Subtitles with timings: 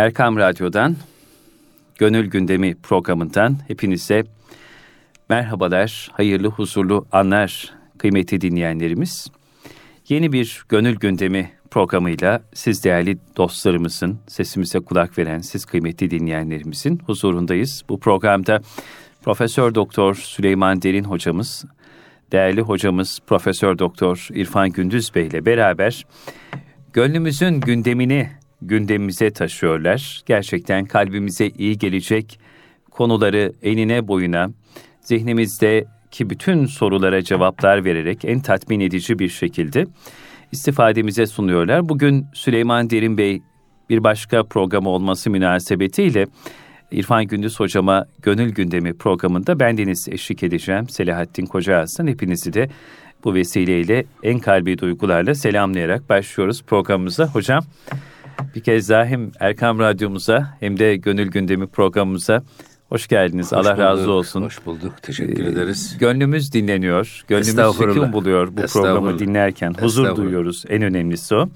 [0.00, 0.96] Erkam Radyo'dan,
[1.98, 4.24] Gönül Gündemi programından hepinize
[5.28, 9.28] merhabalar, hayırlı, huzurlu anlar kıymetli dinleyenlerimiz.
[10.08, 17.82] Yeni bir Gönül Gündemi programıyla siz değerli dostlarımızın, sesimize kulak veren siz kıymetli dinleyenlerimizin huzurundayız.
[17.88, 18.60] Bu programda
[19.22, 21.64] Profesör Doktor Süleyman Derin hocamız,
[22.32, 26.06] değerli hocamız Profesör Doktor İrfan Gündüz Bey ile beraber
[26.92, 30.22] gönlümüzün gündemini gündemimize taşıyorlar.
[30.26, 32.40] Gerçekten kalbimize iyi gelecek
[32.90, 34.50] konuları enine boyuna
[35.00, 39.86] zihnimizdeki bütün sorulara cevaplar vererek en tatmin edici bir şekilde
[40.52, 41.88] istifademize sunuyorlar.
[41.88, 43.42] Bugün Süleyman Derin Bey
[43.90, 46.26] bir başka program olması münasebetiyle
[46.90, 50.88] İrfan Gündüz hocama Gönül Gündemi programında bendeniz eşlik edeceğim.
[50.88, 52.68] Selahattin Koca Aslan hepinizi de
[53.24, 57.26] bu vesileyle en kalbi duygularla selamlayarak başlıyoruz programımıza.
[57.26, 57.64] Hocam
[58.54, 62.42] bir kez daha hem Erkam Radyomuza hem de Gönül Gündemi programımıza
[62.88, 63.46] hoş geldiniz.
[63.46, 64.42] Hoş Allah bulduk, razı olsun.
[64.42, 65.02] Hoş bulduk.
[65.02, 65.96] Teşekkür ee, ederiz.
[66.00, 67.24] Gönlümüz dinleniyor.
[67.28, 69.74] Gönlümüz sükun buluyor bu programı dinlerken.
[69.80, 70.64] Huzur duyuyoruz.
[70.68, 71.48] En önemlisi o.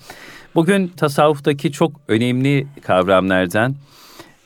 [0.55, 3.75] Bugün tasavvuftaki çok önemli kavramlardan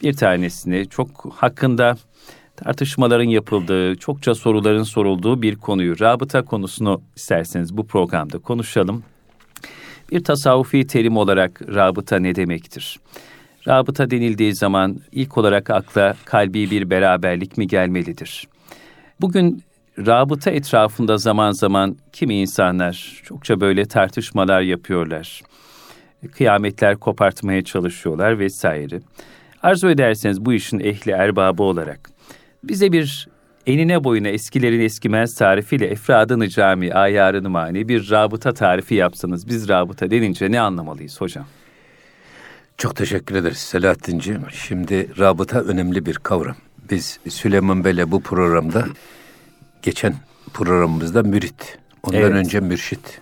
[0.03, 1.97] bir tanesini çok hakkında
[2.57, 9.03] tartışmaların yapıldığı, çokça soruların sorulduğu bir konuyu, rabıta konusunu isterseniz bu programda konuşalım.
[10.12, 13.01] Bir tasavvufi terim olarak rabıta ne demektir?
[13.69, 18.48] Rabıta denildiği zaman ilk olarak akla kalbi bir beraberlik mi gelmelidir?
[19.20, 19.62] Bugün
[19.98, 25.42] rabıta etrafında zaman zaman kimi insanlar çokça böyle tartışmalar yapıyorlar.
[26.33, 29.00] Kıyametler kopartmaya çalışıyorlar vesaire.
[29.62, 32.11] Arzu ederseniz bu işin ehli erbabı olarak
[32.65, 33.28] bize bir
[33.67, 40.11] enine boyuna eskilerin eskimez tarifiyle efradını cami, ayarını mani bir rabıta tarifi yapsanız biz rabıta
[40.11, 41.47] denince ne anlamalıyız hocam?
[42.78, 44.42] Çok teşekkür ederiz Selahattin'ciğim.
[44.50, 46.56] Şimdi rabıta önemli bir kavram.
[46.91, 48.87] Biz Süleyman Bey'le bu programda
[49.83, 50.15] geçen
[50.55, 52.33] programımızda mürit, ondan evet.
[52.33, 53.21] önce mürşit.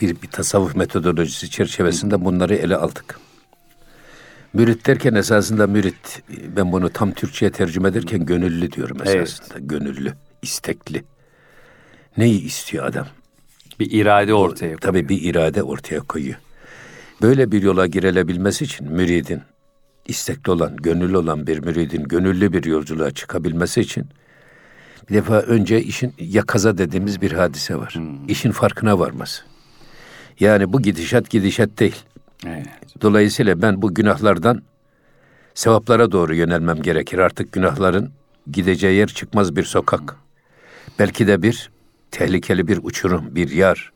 [0.00, 3.18] Bir, bir tasavvuf metodolojisi çerçevesinde bunları ele aldık.
[4.52, 6.22] Mürit derken esasında mürit,
[6.56, 9.46] ben bunu tam Türkçe'ye tercüme ederken gönüllü diyorum esasında.
[9.52, 9.68] Evet.
[9.68, 11.04] Gönüllü, istekli.
[12.16, 13.06] Neyi istiyor adam?
[13.80, 14.80] Bir irade ortaya koyuyor.
[14.80, 16.38] Tabii bir irade ortaya koyuyor.
[17.22, 19.42] Böyle bir yola girilebilmesi için müridin,
[20.06, 24.06] istekli olan, gönüllü olan bir müridin gönüllü bir yolculuğa çıkabilmesi için
[25.10, 27.94] bir defa önce işin yakaza dediğimiz bir hadise var.
[27.94, 28.28] Hmm.
[28.28, 29.42] İşin farkına varması.
[30.40, 31.96] Yani bu gidişat gidişat değil.
[32.46, 33.02] Evet.
[33.02, 34.62] Dolayısıyla ben bu günahlardan
[35.54, 37.18] sevaplara doğru yönelmem gerekir.
[37.18, 38.10] Artık günahların
[38.52, 40.16] gideceği yer çıkmaz bir sokak.
[40.98, 41.70] Belki de bir
[42.10, 43.92] tehlikeli bir uçurum, bir yar.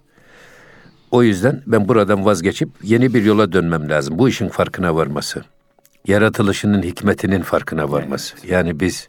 [1.10, 4.18] O yüzden ben buradan vazgeçip yeni bir yola dönmem lazım.
[4.18, 5.44] Bu işin farkına varması.
[6.06, 8.34] Yaratılışının hikmetinin farkına varması.
[8.40, 8.50] Evet.
[8.50, 9.08] Yani biz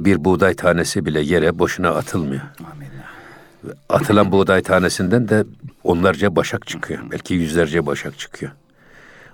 [0.00, 2.42] bir buğday tanesi bile yere boşuna atılmıyor.
[2.72, 2.88] Amin.
[3.88, 5.44] Atılan buğday tanesinden de
[5.84, 7.00] onlarca başak çıkıyor.
[7.10, 8.52] Belki yüzlerce başak çıkıyor.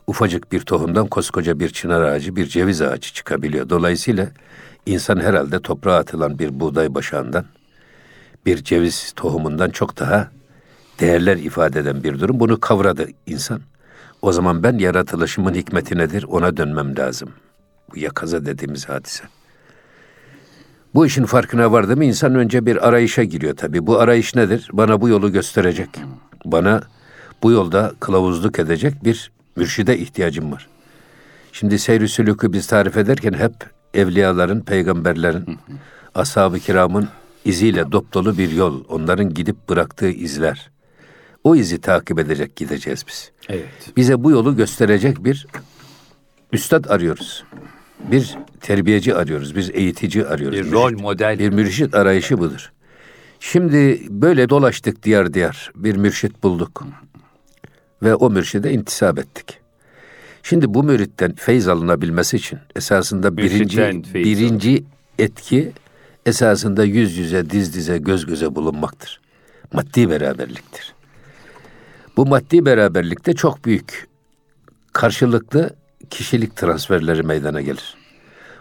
[0.06, 3.68] Ufacık bir tohumdan koskoca bir çınar ağacı, bir ceviz ağacı çıkabiliyor.
[3.70, 4.28] Dolayısıyla
[4.86, 7.44] insan herhalde toprağa atılan bir buğday başağından,
[8.46, 10.30] bir ceviz tohumundan çok daha
[11.00, 12.40] değerler ifade eden bir durum.
[12.40, 13.60] Bunu kavradı insan.
[14.22, 17.28] O zaman ben yaratılışımın hikmeti nedir ona dönmem lazım.
[17.90, 19.24] Bu yakaza dediğimiz hadise.
[20.96, 23.86] Bu işin farkına vardı mı insan önce bir arayışa giriyor tabii.
[23.86, 24.68] Bu arayış nedir?
[24.72, 25.88] Bana bu yolu gösterecek.
[26.44, 26.82] Bana
[27.42, 30.68] bu yolda kılavuzluk edecek bir mürşide ihtiyacım var.
[31.52, 33.52] Şimdi seyr-i sülükü biz tarif ederken hep
[33.94, 35.58] evliyaların, peygamberlerin,
[36.14, 37.08] ashab-ı kiramın
[37.44, 38.84] iziyle dopdolu bir yol.
[38.88, 40.70] Onların gidip bıraktığı izler.
[41.44, 43.30] O izi takip edecek gideceğiz biz.
[43.48, 43.96] Evet.
[43.96, 45.46] Bize bu yolu gösterecek bir
[46.52, 47.44] üstad arıyoruz
[47.98, 50.58] bir terbiyeci arıyoruz, biz eğitici arıyoruz.
[50.58, 51.38] Bir rol model.
[51.38, 52.72] Bir mürşit arayışı budur.
[53.40, 56.82] Şimdi böyle dolaştık diyar diyar, bir mürşit bulduk.
[58.02, 59.58] Ve o mürşide intisap ettik.
[60.42, 64.84] Şimdi bu müritten feyz alınabilmesi için esasında birinci, birinci
[65.18, 65.72] etki
[66.26, 69.20] esasında yüz yüze, diz dize, göz göze bulunmaktır.
[69.72, 70.94] Maddi beraberliktir.
[72.16, 74.08] Bu maddi beraberlikte çok büyük
[74.92, 75.70] karşılıklı
[76.10, 77.94] kişilik transferleri meydana gelir.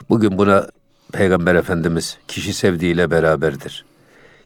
[0.10, 0.68] Bugün buna
[1.14, 3.86] Peygamber Efendimiz kişi sevdiğiyle beraberdir.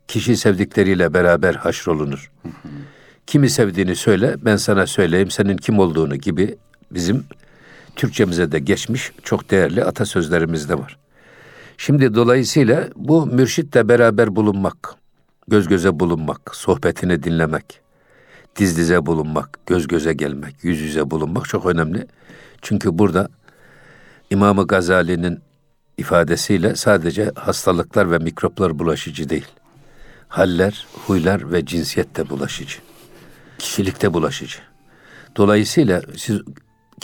[0.08, 2.32] Kişi sevdikleriyle beraber haşrolunur.
[3.28, 6.58] Kimi sevdiğini söyle, ben sana söyleyeyim senin kim olduğunu gibi
[6.92, 7.26] bizim
[7.96, 10.98] Türkçemize de geçmiş çok değerli atasözlerimiz de var.
[11.78, 14.96] Şimdi dolayısıyla bu mürşitle beraber bulunmak,
[15.48, 17.82] göz göze bulunmak, sohbetini dinlemek,
[18.56, 22.08] diz dize bulunmak, göz göze gelmek, yüz yüze bulunmak çok önemli.
[22.62, 23.30] Çünkü burada
[24.30, 25.40] İmam-ı Gazali'nin
[25.98, 29.48] ifadesiyle sadece hastalıklar ve mikroplar bulaşıcı değil.
[30.28, 32.78] Haller, huylar ve cinsiyet de bulaşıcı.
[33.60, 34.60] Kişilik de bulaşıcı.
[35.38, 36.42] Dolayısıyla siz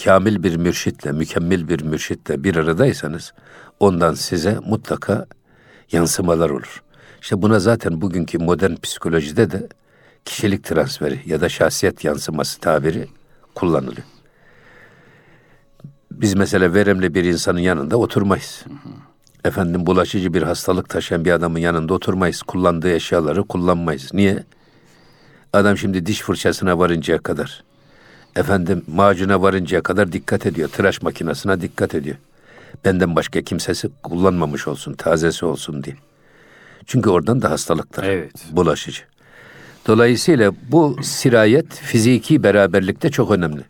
[0.04, 3.34] kamil bir mürşitle, mükemmel bir mürşitle bir aradaysanız
[3.80, 5.26] ondan size mutlaka
[5.92, 6.84] yansımalar olur.
[7.22, 9.68] İşte buna zaten bugünkü modern psikolojide de
[10.26, 13.08] kişilik transferi ya da şahsiyet yansıması tabiri
[13.56, 14.15] kullanılıyor.
[16.22, 18.66] Biz mesela verimli bir insanın yanında oturmayız.
[19.46, 22.42] Efendim bulaşıcı bir hastalık taşıyan bir adamın yanında oturmayız.
[22.42, 24.14] Kullandığı eşyaları kullanmayız.
[24.14, 24.44] Niye?
[25.54, 27.64] Adam şimdi diş fırçasına varıncaya kadar,
[28.36, 30.70] efendim macuna varıncaya kadar dikkat ediyor.
[30.70, 32.16] Tıraş makinesine dikkat ediyor.
[32.86, 35.96] Benden başka kimsesi kullanmamış olsun, tazesi olsun diye.
[36.86, 38.34] Çünkü oradan da hastalıklar evet.
[38.52, 39.02] bulaşıcı.
[39.88, 43.62] Dolayısıyla bu sirayet fiziki beraberlikte çok önemli.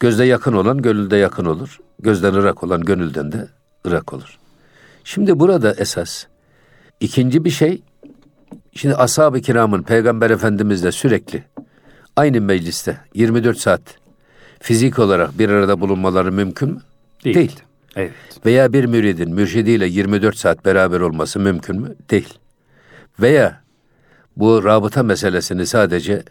[0.00, 1.78] Gözde yakın olan gönülde yakın olur.
[1.98, 3.48] Gözden ırak olan gönülden de
[3.86, 4.38] ırak olur.
[5.04, 6.24] Şimdi burada esas
[7.00, 7.82] ikinci bir şey
[8.74, 11.44] şimdi ashab-ı kiramın peygamber efendimizle sürekli
[12.16, 13.80] aynı mecliste 24 saat
[14.60, 16.80] fizik olarak bir arada bulunmaları mümkün mü?
[17.24, 17.36] Değil.
[17.36, 17.60] Değil.
[17.96, 18.12] Evet.
[18.46, 21.94] Veya bir müridin mürşidiyle 24 saat beraber olması mümkün mü?
[22.10, 22.38] Değil.
[23.20, 23.62] Veya
[24.36, 26.22] bu rabıta meselesini sadece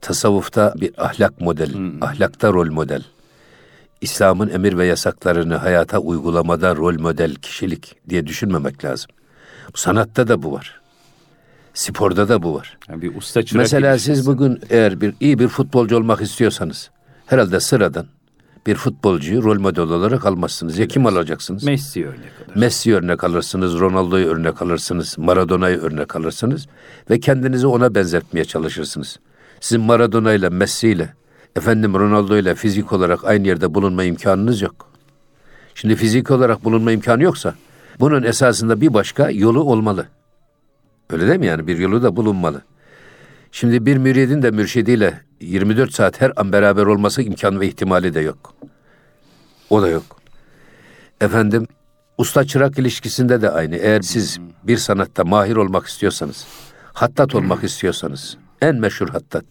[0.00, 2.02] tasavvufta bir ahlak model, hmm.
[2.02, 3.02] ahlakta rol model,
[4.00, 9.10] İslam'ın emir ve yasaklarını hayata uygulamada rol model kişilik diye düşünmemek lazım.
[9.74, 10.80] Sanatta da bu var.
[11.74, 12.78] Sporda da bu var.
[12.88, 16.90] Yani bir usta çırak Mesela siz bugün eğer bir iyi bir futbolcu olmak istiyorsanız
[17.26, 18.06] herhalde sıradan
[18.66, 20.78] bir futbolcuyu rol model olarak almazsınız.
[20.78, 21.64] Ya kim alacaksınız?
[21.64, 22.56] Messi örnek alır.
[22.56, 26.66] Messi örnek alırsınız, Ronaldo'yu örnek alırsınız, Maradona'yı örnek alırsınız
[27.10, 29.18] ve kendinizi ona benzetmeye çalışırsınız.
[29.64, 31.14] Sizin Maradona ile Messi ile
[31.56, 34.90] efendim Ronaldo ile fizik olarak aynı yerde bulunma imkanınız yok.
[35.74, 37.54] Şimdi fizik olarak bulunma imkanı yoksa
[38.00, 40.06] bunun esasında bir başka yolu olmalı.
[41.10, 41.66] Öyle değil mi yani?
[41.66, 42.62] Bir yolu da bulunmalı.
[43.52, 48.20] Şimdi bir müridin de mürşidiyle 24 saat her an beraber olması imkan ve ihtimali de
[48.20, 48.54] yok.
[49.70, 50.04] O da yok.
[51.20, 51.66] Efendim
[52.18, 53.76] usta çırak ilişkisinde de aynı.
[53.76, 56.46] Eğer siz bir sanatta mahir olmak istiyorsanız,
[56.92, 59.44] hattat olmak istiyorsanız, en meşhur hattat.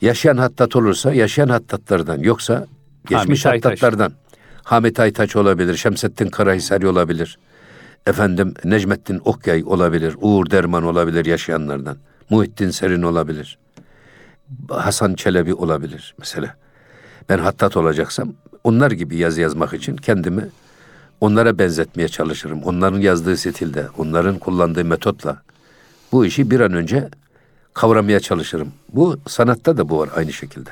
[0.00, 2.66] Yaşayan hattat olursa yaşayan hattatlardan yoksa
[3.08, 4.04] geçmiş Hamit hattatlardan.
[4.04, 4.18] Aytaş.
[4.62, 7.38] Hamit Aytaç olabilir, Şemsettin Karahisari olabilir.
[8.06, 11.96] Efendim Necmettin Okyay olabilir, Uğur Derman olabilir yaşayanlardan.
[12.30, 13.58] Muhittin Serin olabilir.
[14.70, 16.56] Hasan Çelebi olabilir mesela.
[17.28, 18.32] Ben hattat olacaksam
[18.64, 20.48] onlar gibi yazı yazmak için kendimi
[21.20, 22.62] onlara benzetmeye çalışırım.
[22.62, 25.42] Onların yazdığı stilde, onların kullandığı metotla
[26.12, 27.08] bu işi bir an önce
[27.78, 28.72] kavramaya çalışırım.
[28.92, 30.70] Bu sanatta da bu var aynı şekilde.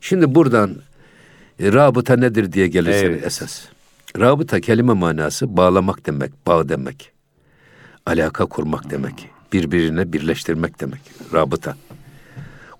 [0.00, 0.76] Şimdi buradan
[1.60, 3.26] e, rabıta nedir diye gelirse evet.
[3.26, 3.62] esas.
[4.18, 7.12] Rabıta kelime manası bağlamak demek, bağ demek.
[8.06, 9.28] Alaka kurmak demek.
[9.52, 11.00] Birbirine birleştirmek demek.
[11.32, 11.76] Rabıta.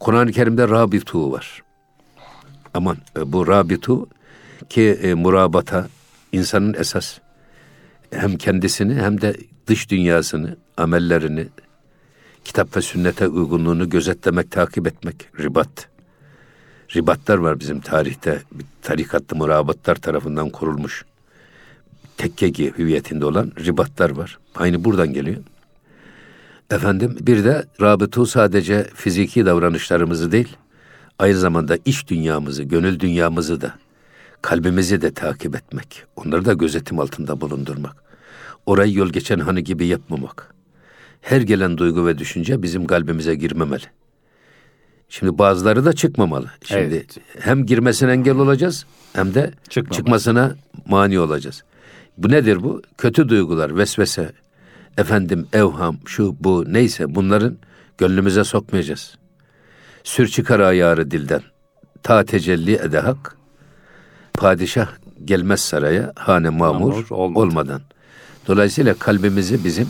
[0.01, 1.63] Kur'an-ı Kerim'de rabitu var.
[2.75, 4.09] Aman e, bu rabitu
[4.69, 5.89] ki e, murabata
[6.33, 7.19] insanın esas
[8.13, 11.49] hem kendisini hem de dış dünyasını, amellerini,
[12.51, 15.89] kitap ve sünnete uygunluğunu gözetlemek, takip etmek, ribat.
[16.97, 18.43] Ribatlar var bizim tarihte,
[18.83, 21.05] tarikatlı murabatlar tarafından kurulmuş.
[22.17, 24.39] Tekkegi hüviyetinde olan ribatlar var.
[24.55, 25.37] Aynı buradan geliyor.
[26.71, 30.57] Efendim bir de rabıtu sadece fiziki davranışlarımızı değil,
[31.19, 33.75] aynı zamanda iç dünyamızı, gönül dünyamızı da,
[34.43, 36.05] kalbimizi de takip etmek.
[36.17, 37.97] Onları da gözetim altında bulundurmak.
[38.67, 40.60] Orayı yol geçen hanı gibi yapmamak
[41.21, 43.85] her gelen duygu ve düşünce bizim kalbimize girmemeli.
[45.09, 46.51] Şimdi bazıları da çıkmamalı.
[46.65, 47.17] Şimdi evet.
[47.41, 49.97] hem girmesine engel olacağız hem de Çıkmamalı.
[49.97, 51.63] çıkmasına mani olacağız.
[52.19, 52.83] Bu nedir bu?
[52.99, 54.33] Kötü duygular, vesvese,
[54.99, 57.57] efendim evham, şu bu neyse bunların
[57.99, 59.19] gönlümüze sokmayacağız.
[60.05, 61.43] Sür çıkar ayarı dilden.
[62.03, 63.37] Ta tecelli ede hak.
[64.33, 64.89] Padişah
[65.25, 67.43] gelmez saraya hane mamur, mamur olmadan.
[67.43, 67.83] olmadan.
[68.47, 69.89] Dolayısıyla kalbimizi bizim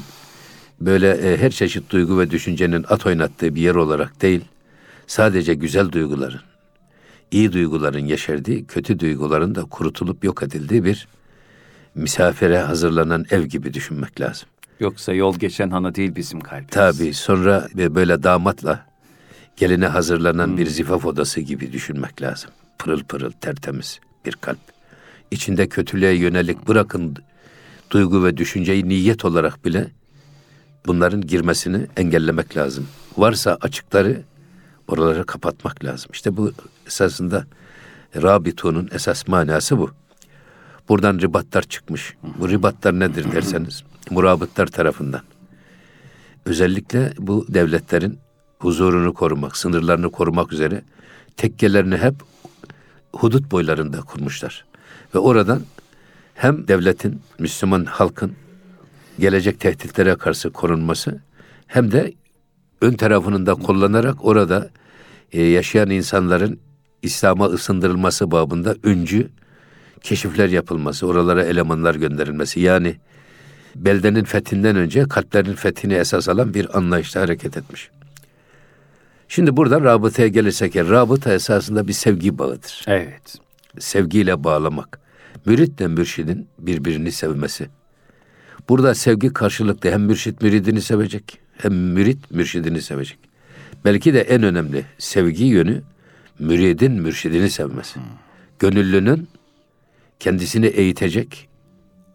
[0.81, 4.41] böyle e, her çeşit duygu ve düşüncenin at oynattığı bir yer olarak değil,
[5.07, 6.41] sadece güzel duyguların,
[7.31, 11.09] iyi duyguların yeşerdiği, kötü duyguların da kurutulup yok edildiği bir
[11.95, 14.49] misafire hazırlanan ev gibi düşünmek lazım.
[14.81, 16.71] Yoksa yol geçen hana değil bizim kalbimiz.
[16.71, 18.87] Tabii sonra böyle damatla
[19.57, 20.59] geline hazırlanan hmm.
[20.59, 22.51] bir zifaf odası gibi düşünmek lazım.
[22.79, 24.59] Pırıl pırıl tertemiz bir kalp.
[25.31, 27.17] İçinde kötülüğe yönelik bırakın
[27.91, 29.91] duygu ve düşünceyi niyet olarak bile
[30.87, 32.89] bunların girmesini engellemek lazım.
[33.17, 34.23] Varsa açıkları
[34.91, 36.11] Oraları kapatmak lazım.
[36.13, 36.53] İşte bu
[36.87, 37.47] esasında
[38.17, 39.91] Rabitunun esas manası bu.
[40.89, 42.15] Buradan ribatlar çıkmış.
[42.39, 45.21] Bu ribatlar nedir derseniz, murabıtlar tarafından.
[46.45, 48.19] Özellikle bu devletlerin
[48.59, 50.83] huzurunu korumak, sınırlarını korumak üzere
[51.37, 52.15] tekkelerini hep
[53.13, 54.65] hudut boylarında kurmuşlar.
[55.15, 55.63] Ve oradan
[56.35, 58.33] hem devletin, Müslüman halkın
[59.21, 61.21] gelecek tehditlere karşı korunması
[61.67, 62.13] hem de
[62.81, 64.71] ön tarafının da kullanarak orada
[65.33, 66.61] e, yaşayan insanların
[67.03, 69.29] İslam'a ısındırılması babında öncü
[70.03, 72.61] keşifler yapılması, oralara elemanlar gönderilmesi.
[72.61, 72.97] Yani
[73.77, 77.91] beldenin fethinden önce kalplerin fethini esas alan bir anlayışla hareket etmiş.
[79.29, 82.85] Şimdi burada rabıtaya gelirsek, rabıta esasında bir sevgi bağıdır.
[82.87, 83.39] Evet.
[83.79, 85.01] Sevgiyle bağlamak.
[85.47, 87.69] Müritle mürşidin birbirini sevmesi.
[88.69, 93.19] Burada sevgi karşılıklı hem mürşit müridini sevecek, hem mürit mürşidini sevecek.
[93.85, 95.83] Belki de en önemli sevgi yönü
[96.39, 98.01] müridin mürşidini sevmesi.
[98.59, 99.29] Gönüllünün
[100.21, 101.49] kendisini eğitecek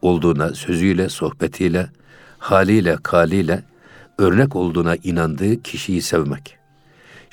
[0.02, 1.90] olduğuna, sözüyle, sohbetiyle,
[2.38, 3.64] haliyle, kaliyle
[4.18, 6.58] örnek olduğuna inandığı kişiyi sevmek.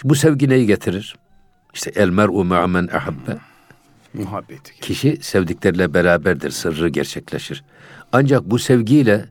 [0.05, 1.17] Bu sevgi neyi getirir?
[1.75, 3.39] İşte el mer'u ma'men ahabbe.
[4.15, 4.81] Muhabbeti.
[4.81, 7.65] Kişi sevdikleriyle beraberdir, sırrı gerçekleşir.
[8.13, 9.25] Ancak bu sevgiyle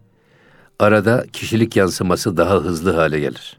[0.80, 3.58] arada kişilik yansıması daha hızlı hale gelir.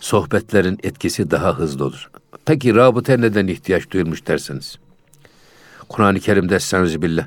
[0.00, 2.10] Sohbetlerin etkisi daha hızlı olur.
[2.44, 4.78] Peki rabıta neden ihtiyaç duyulmuş derseniz?
[5.88, 7.26] Kur'an-ı Kerim'de Estaizu billah.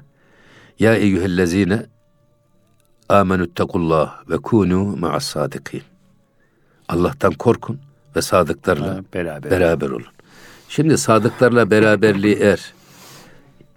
[0.80, 1.86] Ya eyyühellezine
[3.10, 5.82] amenüttekullah ve kunu ma'as sadikin.
[6.90, 7.80] Allah'tan korkun
[8.16, 9.52] ve sadıklarla Ha, beraber.
[9.52, 10.06] beraber olun.
[10.70, 12.74] Şimdi sadıklarla beraberliği eğer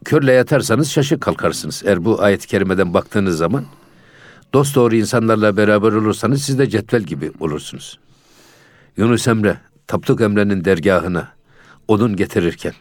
[0.05, 1.83] körle yatarsanız şaşı kalkarsınız.
[1.87, 3.65] Eğer bu ayet-i kerimeden baktığınız zaman
[4.55, 7.99] dost doğru insanlarla beraber olursanız siz de cetvel gibi olursunuz.
[8.97, 11.29] Yunus Emre, Tapduk Emre'nin dergahına
[11.89, 12.75] odun getirirken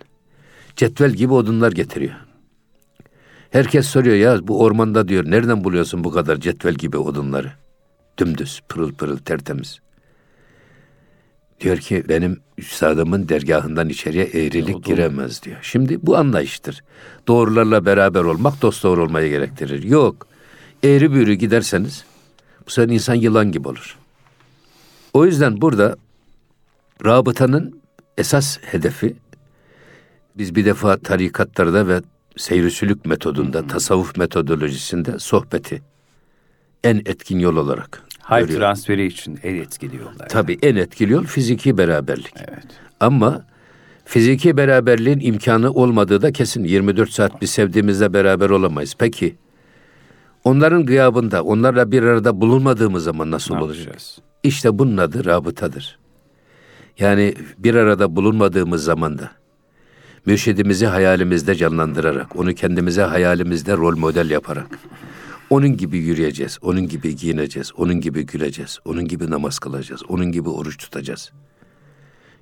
[0.75, 2.15] cetvel gibi odunlar getiriyor.
[3.51, 7.51] Herkes soruyor ya bu ormanda diyor nereden buluyorsun bu kadar cetvel gibi odunları?
[8.17, 9.79] Dümdüz, pırıl pırıl, tertemiz.
[11.59, 15.57] Diyor ki benim üstadımın dergahından içeriye eğrilik giremez diyor.
[15.61, 16.83] Şimdi bu anlayıştır.
[17.27, 19.83] Doğrularla beraber olmak dost doğru olmayı gerektirir.
[19.83, 20.27] Yok.
[20.83, 22.05] Eğri büğrü giderseniz
[22.67, 23.97] bu sefer insan yılan gibi olur.
[25.13, 25.95] O yüzden burada
[27.05, 27.81] rabıtanın
[28.17, 29.15] esas hedefi
[30.37, 32.01] biz bir defa tarikatlarda ve
[32.37, 35.81] seyri sülük metodunda, tasavvuf metodolojisinde sohbeti
[36.83, 38.59] en etkin yol olarak Hal görüyoruz.
[38.63, 40.29] transferi için en etkili yollar.
[40.29, 42.33] Tabii en etkili yol fiziki beraberlik.
[42.37, 42.65] Evet.
[42.99, 43.45] Ama
[44.05, 46.63] fiziki beraberliğin imkanı olmadığı da kesin.
[46.63, 48.95] 24 saat biz sevdiğimizle beraber olamayız.
[48.99, 49.35] Peki
[50.43, 53.85] onların gıyabında, onlarla bir arada bulunmadığımız zaman nasıl Ne olacak?
[53.85, 54.19] yapacağız?
[54.43, 55.99] İşte bunun adı rabıtadır.
[56.99, 59.31] Yani bir arada bulunmadığımız zamanda
[60.25, 64.67] mürşidimizi hayalimizde canlandırarak, onu kendimize hayalimizde rol model yaparak,
[65.49, 70.49] onun gibi yürüyeceğiz, onun gibi giyineceğiz, onun gibi güleceğiz, onun gibi namaz kılacağız, onun gibi
[70.49, 71.31] oruç tutacağız.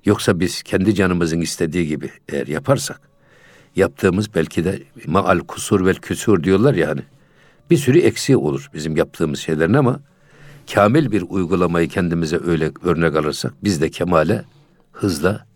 [0.04, 3.00] Yoksa biz kendi canımızın istediği gibi eğer yaparsak,
[3.76, 7.02] yaptığımız belki de maal kusur vel küsur diyorlar ya hani,
[7.70, 10.00] bir sürü eksiği olur bizim yaptığımız şeylerin ama
[10.74, 14.44] kamil bir uygulamayı kendimize öyle örnek alırsak biz de kemale
[14.92, 15.46] hızla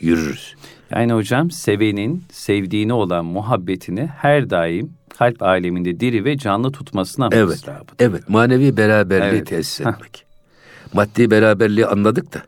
[0.00, 0.54] yürürüz.
[0.90, 7.64] Yani hocam sevenin sevdiğine olan muhabbetini her daim kalp aleminde diri ve canlı tutmasına Evet,
[7.98, 9.46] evet manevi beraberliği Evet.
[9.46, 9.92] tesis Hah.
[9.94, 10.24] etmek.
[10.92, 12.42] Maddi beraberliği anladık da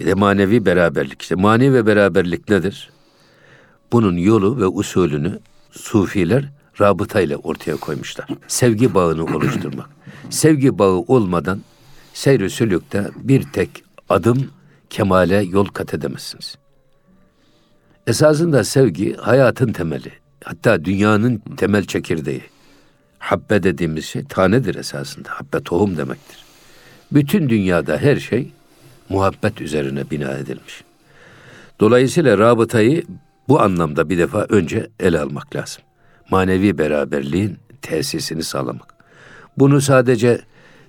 [0.00, 1.22] bir de manevi beraberlik.
[1.22, 2.90] İşte manevi beraberlik nedir?
[3.92, 5.38] Bunun yolu ve usulünü
[5.70, 6.44] sufiler
[6.80, 8.26] rabıtayla ortaya koymuşlar.
[8.48, 9.88] Sevgi bağını oluşturmak.
[10.30, 11.60] Sevgi bağı olmadan
[12.12, 13.70] seyr-i sülükte bir tek
[14.08, 14.50] adım
[14.90, 16.56] kemale yol kat edemezsiniz.
[18.06, 20.12] Esasında sevgi hayatın temeli.
[20.44, 22.42] Hatta dünyanın temel çekirdeği.
[23.18, 25.28] Habbe dediğimiz şey tanedir esasında.
[25.30, 26.38] Habbe tohum demektir.
[27.12, 28.50] Bütün dünyada her şey
[29.08, 30.84] muhabbet üzerine bina edilmiş.
[31.80, 33.04] Dolayısıyla rabıtayı
[33.48, 35.82] bu anlamda bir defa önce ele almak lazım.
[36.30, 38.94] Manevi beraberliğin tesisini sağlamak.
[39.58, 40.40] Bunu sadece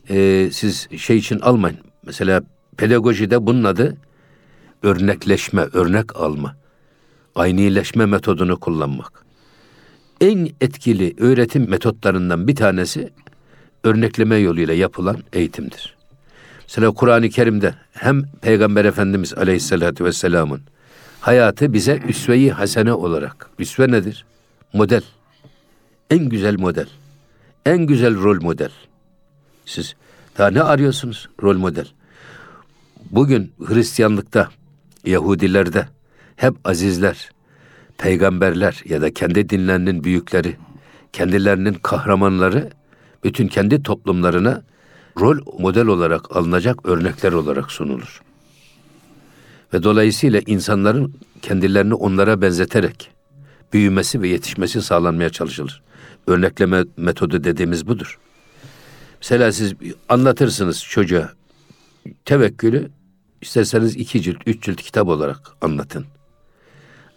[0.10, 1.78] e, siz şey için almayın.
[2.06, 2.42] Mesela
[2.78, 3.98] pedagojide bunun adı
[4.84, 6.56] örnekleşme, örnek alma.
[7.36, 9.26] Aynileşme metodunu kullanmak.
[10.22, 13.10] En etkili öğretim metotlarından bir tanesi
[13.84, 15.96] örnekleme yoluyla yapılan eğitimdir.
[16.62, 20.62] Mesela Kur'an-ı Kerim'de hem Peygamber Efendimiz Aleyhisselatü Vesselam'ın
[21.22, 23.50] hayatı bize üsve-i hasene olarak.
[23.60, 24.26] Üsve nedir?
[24.74, 25.04] Model.
[26.10, 26.88] En güzel model.
[27.66, 28.72] En güzel rol model.
[29.66, 29.96] Siz
[30.38, 31.88] daha ne arıyorsunuz rol model?
[33.12, 34.50] Bugün Hristiyanlıkta
[35.06, 35.88] Yahudilerde
[36.36, 37.30] hep azizler,
[37.98, 40.56] peygamberler ya da kendi dinlerinin büyükleri,
[41.14, 42.70] kendilerinin kahramanları
[43.24, 44.64] bütün kendi toplumlarına
[45.20, 48.22] rol model olarak alınacak örnekler olarak sunulur.
[49.74, 53.12] Ve dolayısıyla insanların kendilerini onlara benzeterek
[53.74, 55.82] büyümesi ve yetişmesi sağlanmaya çalışılır.
[56.28, 58.20] Örnekleme metodu dediğimiz budur.
[59.22, 59.74] Mesela siz
[60.10, 61.32] anlatırsınız çocuğa
[62.26, 62.90] tevekkülü
[63.42, 66.06] isterseniz iki cilt, üç cilt kitap olarak anlatın.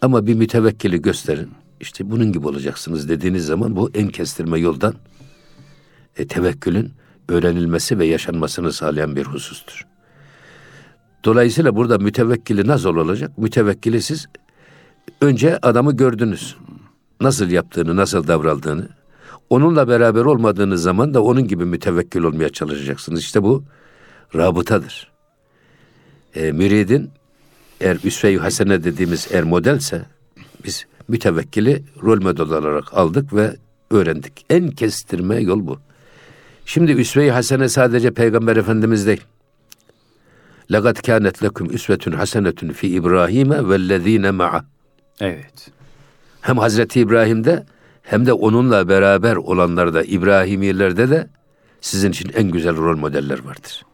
[0.03, 1.51] Ama bir mütevekkili gösterin.
[1.81, 4.95] İşte bunun gibi olacaksınız dediğiniz zaman bu en kestirme yoldan
[6.17, 6.93] e, tevekkülün
[7.29, 9.87] öğrenilmesi ve yaşanmasını sağlayan bir husustur.
[11.25, 13.39] Dolayısıyla burada mütevekkili nasıl olacak?
[13.39, 14.27] Mütevekkili siz
[15.21, 16.57] önce adamı gördünüz.
[17.21, 18.89] Nasıl yaptığını, nasıl davrandığını.
[19.51, 23.21] Onunla beraber olmadığınız zaman da onun gibi mütevekkil olmaya çalışacaksınız.
[23.21, 23.65] İşte bu
[24.35, 25.11] rabıtadır.
[26.35, 27.11] E, müridin
[27.81, 30.03] eğer üsve-i hasene dediğimiz eğer modelse
[30.65, 33.57] biz mütevekkili rol model olarak aldık ve
[33.91, 34.47] öğrendik.
[34.51, 35.79] En kestirme yol bu.
[36.65, 39.25] Şimdi üsve-i hasene sadece Peygamber Efendimiz değil.
[40.73, 44.65] Lekat kânet leküm üsvetün hasenetün fi İbrahim'e vellezîne ma'a.
[45.21, 45.71] Evet.
[46.41, 47.67] Hem Hazreti İbrahim'de
[48.03, 51.29] hem de onunla beraber olanlarda İbrahimilerde de
[51.81, 53.85] sizin için en güzel rol modeller vardır.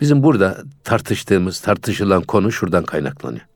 [0.00, 3.46] Bizim burada tartıştığımız, tartışılan konu şuradan kaynaklanıyor.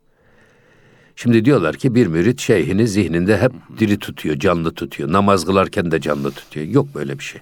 [1.17, 5.13] Şimdi diyorlar ki bir mürit şeyhini zihninde hep diri tutuyor, canlı tutuyor.
[5.13, 6.67] Namaz kılarken de canlı tutuyor.
[6.67, 7.41] Yok böyle bir şey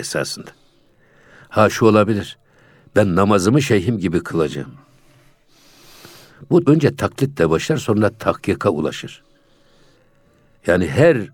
[0.00, 0.50] esasında.
[1.48, 2.38] Ha şu olabilir.
[2.96, 4.74] Ben namazımı şeyhim gibi kılacağım.
[6.50, 9.22] Bu önce taklitle başlar sonra takyaka ulaşır.
[10.66, 11.28] Yani her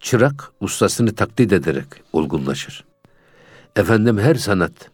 [0.00, 2.84] çırak ustasını taklit ederek olgunlaşır.
[3.76, 4.90] Efendim her sanat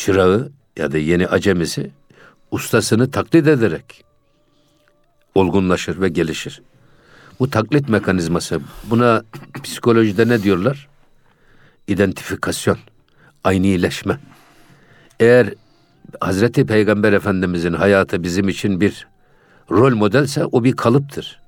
[0.00, 1.90] çırağı ya da yeni acemisi
[2.50, 4.04] ustasını taklit ederek
[5.34, 6.62] olgunlaşır ve gelişir.
[7.40, 9.22] Bu taklit mekanizması buna
[9.62, 10.88] psikolojide ne diyorlar?
[11.86, 12.78] İdentifikasyon,
[13.44, 14.18] aynileşme.
[15.20, 15.54] Eğer
[16.20, 19.06] Hazreti Peygamber Efendimizin hayatı bizim için bir
[19.70, 21.40] rol modelse o bir kalıptır.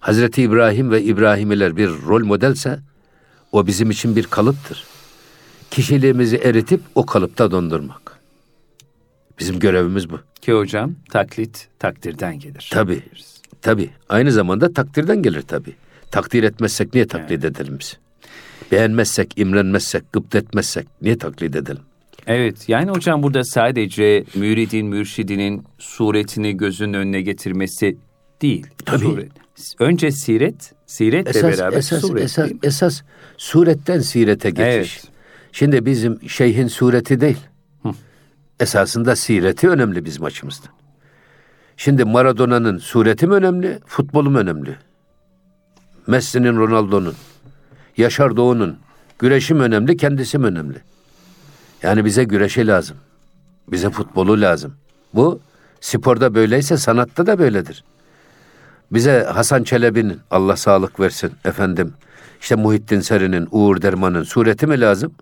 [0.00, 2.78] Hazreti İbrahim ve İbrahimiler bir rol modelse
[3.52, 4.97] o bizim için bir kalıptır.
[5.70, 8.18] Kişiliğimizi eritip o kalıpta dondurmak.
[9.38, 10.20] Bizim görevimiz bu.
[10.40, 12.68] Ki hocam taklit takdirden gelir.
[12.72, 13.02] Tabii.
[13.62, 13.90] Tabii.
[14.08, 15.74] Aynı zamanda takdirden gelir tabii.
[16.10, 17.60] Takdir etmezsek niye taklit evet.
[17.60, 17.98] edelim biz?
[18.72, 21.82] Beğenmezsek, imrenmezsek, gıpt etmezsek niye taklit edelim?
[22.26, 27.96] Evet yani hocam burada sadece müridin, mürşidinin suretini gözünün önüne getirmesi
[28.42, 28.66] değil.
[28.86, 29.04] Tabii.
[29.04, 29.32] Suret.
[29.78, 32.24] Önce siret, siretle esas, beraber esas, suret.
[32.24, 33.02] Esas, esas
[33.36, 34.64] suretten sirete geçiş.
[34.74, 35.17] Evet.
[35.52, 37.46] Şimdi bizim şeyhin sureti değil.
[37.82, 37.88] Hı.
[38.60, 40.70] Esasında sireti önemli bizim açımızdan.
[41.76, 44.76] Şimdi Maradona'nın sureti mi önemli, futbolu mu önemli?
[46.06, 47.14] Messi'nin, Ronaldo'nun,
[47.96, 48.76] Yaşar Doğu'nun
[49.18, 50.78] güreşi mi önemli, kendisi mi önemli?
[51.82, 52.96] Yani bize güreşi lazım.
[53.68, 54.74] Bize futbolu lazım.
[55.14, 55.40] Bu
[55.80, 57.84] sporda böyleyse sanatta da böyledir.
[58.92, 61.92] Bize Hasan Çelebi'nin Allah sağlık versin efendim.
[62.40, 65.12] İşte Muhittin Seri'nin, Uğur Derman'ın sureti mi lazım?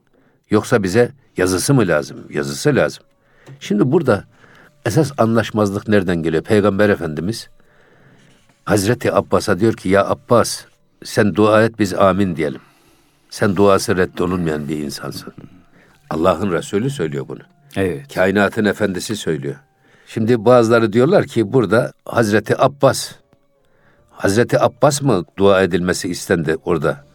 [0.51, 2.25] Yoksa bize yazısı mı lazım?
[2.31, 3.05] Yazısı lazım.
[3.61, 4.25] Şimdi burada
[4.87, 6.43] esas anlaşmazlık nereden geliyor?
[6.43, 7.49] Peygamber Efendimiz
[8.65, 10.65] Hazreti Abbas'a diyor ki ya Abbas
[11.05, 12.61] sen dua et biz amin diyelim.
[13.31, 15.35] Sen duası reddolunmayan bir insansın.
[16.11, 17.41] Allah'ın Resulü söylüyor bunu.
[17.77, 18.15] Evet.
[18.15, 19.55] Kainatın efendisi söylüyor.
[20.07, 23.13] Şimdi bazıları diyorlar ki burada Hazreti Abbas
[24.11, 27.06] Hazreti Abbas mı dua edilmesi istendi orada?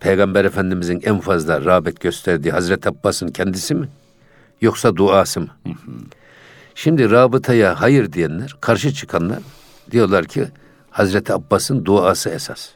[0.00, 3.88] Peygamber Efendimizin en fazla rağbet gösterdiği Hazreti Abbas'ın kendisi mi?
[4.60, 5.48] Yoksa duası mı?
[6.74, 9.38] Şimdi rabıtaya hayır diyenler, karşı çıkanlar
[9.90, 10.46] diyorlar ki
[10.90, 12.68] Hazreti Abbas'ın duası esas.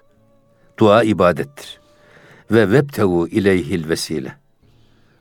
[0.78, 1.80] Dua ibadettir.
[2.50, 4.36] Ve vebtevu ileyhil vesile.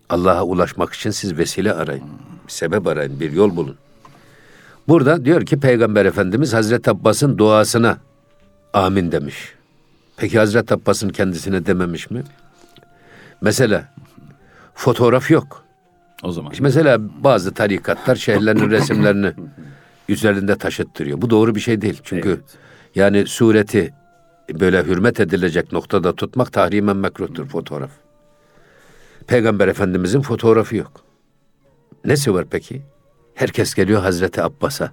[0.09, 2.03] Allah'a ulaşmak için siz vesile arayın.
[2.47, 3.75] Bir sebep arayın, bir yol bulun.
[4.87, 7.97] Burada diyor ki Peygamber Efendimiz Hazreti Abbas'ın duasına
[8.73, 9.53] amin demiş.
[10.19, 12.23] Peki Hazreti Abbas'ın kendisine dememiş mi?
[13.41, 13.93] Mesela
[14.73, 15.63] fotoğraf yok.
[16.23, 16.51] O zaman.
[16.51, 19.33] İşte mesela bazı tarikatlar şehirlerin resimlerini
[20.09, 21.21] üzerinde taşıttırıyor.
[21.21, 22.01] Bu doğru bir şey değil.
[22.03, 22.57] Çünkü evet.
[22.95, 23.93] yani sureti
[24.59, 27.91] böyle hürmet edilecek noktada tutmak tahrimen mekruhtur fotoğraf.
[29.27, 31.01] Peygamber Efendimizin fotoğrafı yok.
[32.05, 32.81] Nesi var peki?
[33.33, 34.91] Herkes geliyor Hazreti Abbas'a.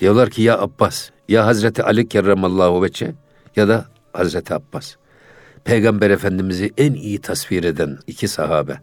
[0.00, 3.14] Diyorlar ki ya Abbas, ya Hazreti Ali kerramallahu veçe
[3.56, 3.86] ya da
[4.18, 4.94] Hazreti Abbas.
[5.64, 8.78] Peygamber Efendimiz'i en iyi tasvir eden iki sahabe.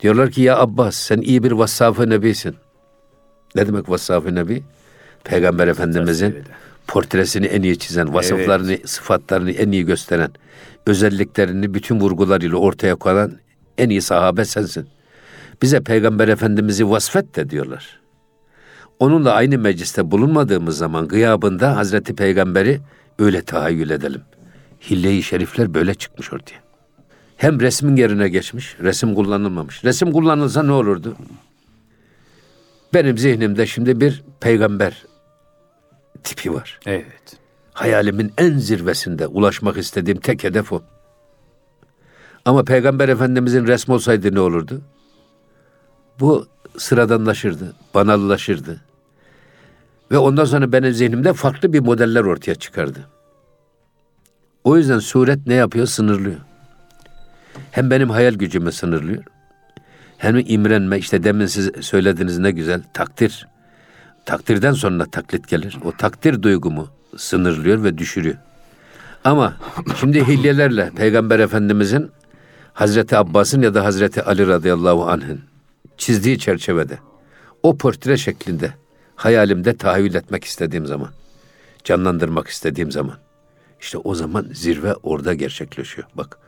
[0.00, 2.56] Diyorlar ki ya Abbas sen iyi bir vassafı nebisin.
[3.54, 4.62] Ne demek vasıf-ı nebi?
[5.24, 6.36] Peygamber Efendimizin
[6.86, 8.90] portresini en iyi çizen, vasıflarını, evet.
[8.90, 10.30] sıfatlarını en iyi gösteren,
[10.86, 13.32] özelliklerini bütün vurgularıyla ortaya koyan
[13.78, 14.88] en iyi sahabe sensin.
[15.62, 18.00] Bize Peygamber Efendimiz'i vasfet de diyorlar.
[18.98, 22.80] Onunla aynı mecliste bulunmadığımız zaman gıyabında Hazreti Peygamber'i
[23.20, 24.22] öyle tahayyül edelim.
[24.90, 26.60] Hille-i şerifler böyle çıkmış ortaya.
[27.36, 29.84] Hem resmin yerine geçmiş, resim kullanılmamış.
[29.84, 31.16] Resim kullanılsa ne olurdu?
[32.94, 35.04] Benim zihnimde şimdi bir peygamber
[36.22, 36.80] tipi var.
[36.86, 37.36] Evet.
[37.72, 40.82] Hayalimin en zirvesinde ulaşmak istediğim tek hedef o.
[42.44, 44.80] Ama Peygamber Efendimizin resmi olsaydı ne olurdu?
[46.20, 46.46] Bu
[46.78, 48.80] sıradanlaşırdı, banallaşırdı.
[50.10, 52.98] Ve ondan sonra benim zihnimde farklı bir modeller ortaya çıkardı.
[54.64, 55.86] O yüzden suret ne yapıyor?
[55.86, 56.36] Sınırlıyor.
[57.70, 59.22] Hem benim hayal gücümü sınırlıyor.
[60.18, 63.48] Hem imrenme, işte demin siz söylediğiniz ne güzel, takdir.
[64.26, 65.78] Takdirden sonra taklit gelir.
[65.84, 68.36] O takdir duygumu sınırlıyor ve düşürüyor.
[69.24, 69.54] Ama
[70.00, 72.10] şimdi hilyelerle Peygamber Efendimizin
[72.72, 75.40] Hazreti Abbas'ın ya da Hazreti Ali radıyallahu anh'ın
[75.98, 76.98] çizdiği çerçevede
[77.62, 78.70] o portre şeklinde
[79.20, 81.08] hayalimde tahayyül etmek istediğim zaman,
[81.84, 83.14] canlandırmak istediğim zaman
[83.80, 86.08] işte o zaman zirve orada gerçekleşiyor.
[86.14, 86.38] Bak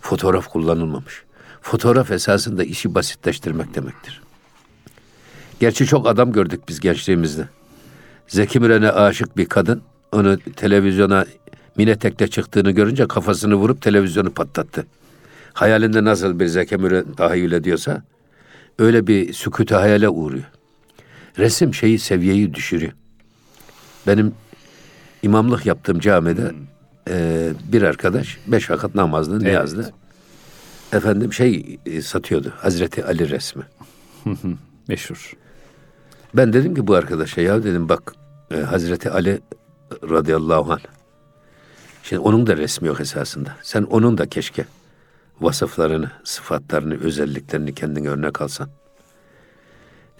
[0.00, 1.22] fotoğraf kullanılmamış.
[1.62, 4.22] Fotoğraf esasında işi basitleştirmek demektir.
[5.60, 7.48] Gerçi çok adam gördük biz gençliğimizde.
[8.28, 9.82] Zeki Müren'e aşık bir kadın
[10.12, 11.26] onu televizyona
[11.76, 14.86] mine tekle çıktığını görünce kafasını vurup televizyonu patlattı.
[15.52, 18.02] Hayalinde nasıl bir Zeki Müren tahayyül ediyorsa
[18.78, 20.44] öyle bir sükûte hayale uğruyor.
[21.38, 22.92] Resim şeyi seviyeyi düşürüyor.
[24.06, 24.34] Benim
[25.22, 26.52] imamlık yaptığım camide
[27.10, 29.46] e, bir arkadaş beş vakit namazını evet.
[29.46, 29.92] niyazlı
[30.92, 32.52] efendim şey e, satıyordu.
[32.56, 33.62] Hazreti Ali resmi.
[34.88, 35.32] Meşhur.
[36.34, 38.14] Ben dedim ki bu arkadaşa ya dedim bak
[38.50, 39.40] e, Hazreti Ali
[40.02, 40.80] radıyallahu anh.
[42.02, 43.56] Şimdi onun da resmi yok esasında.
[43.62, 44.64] Sen onun da keşke
[45.40, 48.68] vasıflarını, sıfatlarını, özelliklerini kendine örnek alsan.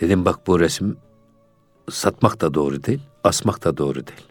[0.01, 0.97] Dedim bak bu resim
[1.91, 4.27] satmak da doğru değil, asmak da doğru değil.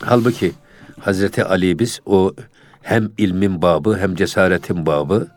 [0.00, 0.52] Halbuki
[1.00, 2.34] Hazreti Ali biz o
[2.82, 5.28] hem ilmin babı hem cesaretin babı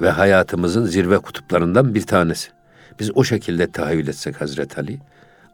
[0.00, 2.50] ve hayatımızın zirve kutuplarından bir tanesi.
[3.00, 4.98] Biz o şekilde tahayyül etsek Hazreti Ali.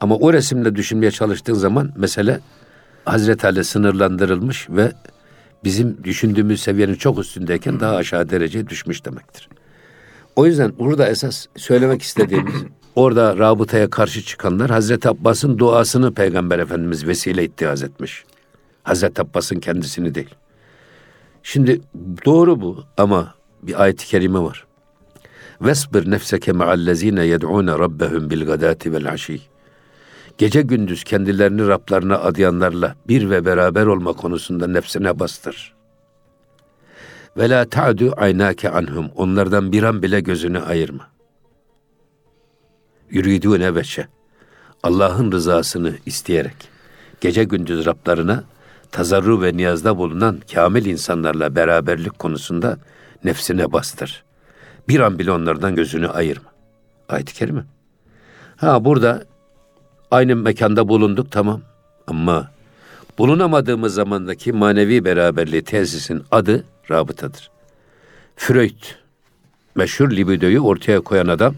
[0.00, 2.40] Ama o resimle düşünmeye çalıştığın zaman mesele
[3.04, 4.92] Hazreti Ali sınırlandırılmış ve
[5.64, 9.48] bizim düşündüğümüz seviyenin çok üstündeyken daha aşağı dereceye düşmüş demektir.
[10.36, 12.54] O yüzden burada esas söylemek istediğimiz
[12.98, 18.24] orada rabıtaya karşı çıkanlar Hazreti Abbas'ın duasını Peygamber Efendimiz vesile ittihaz etmiş.
[18.82, 20.34] Hazreti Abbas'ın kendisini değil.
[21.42, 21.80] Şimdi
[22.24, 24.66] doğru bu ama bir ayet-i kerime var.
[25.60, 29.40] Vesbir nefseke ma'allezine yed'une rabbehum bil gadati vel aşi.
[30.38, 35.74] Gece gündüz kendilerini Rablarına adayanlarla bir ve beraber olma konusunda nefsine bastır.
[37.36, 39.06] Ve la ta'du aynake anhum.
[39.16, 41.17] Onlardan bir an bile gözünü ayırma.
[43.10, 44.06] Yuridune veçe.
[44.82, 46.56] Allah'ın rızasını isteyerek
[47.20, 48.44] gece gündüz Rablarına
[48.90, 52.78] tazarru ve niyazda bulunan kamil insanlarla beraberlik konusunda
[53.24, 54.24] nefsine bastır.
[54.88, 56.50] Bir an bile onlardan gözünü ayırma.
[57.08, 57.64] Ayet-i kerime.
[58.56, 59.24] Ha burada
[60.10, 61.60] aynı mekanda bulunduk tamam
[62.06, 62.50] ama
[63.18, 67.50] bulunamadığımız zamandaki manevi beraberliği tesisin adı rabıtadır.
[68.36, 68.82] Freud
[69.74, 71.54] meşhur libidoyu ortaya koyan adam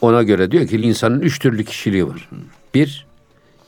[0.00, 2.28] ona göre diyor ki insanın üç türlü kişiliği var.
[2.74, 3.06] Bir,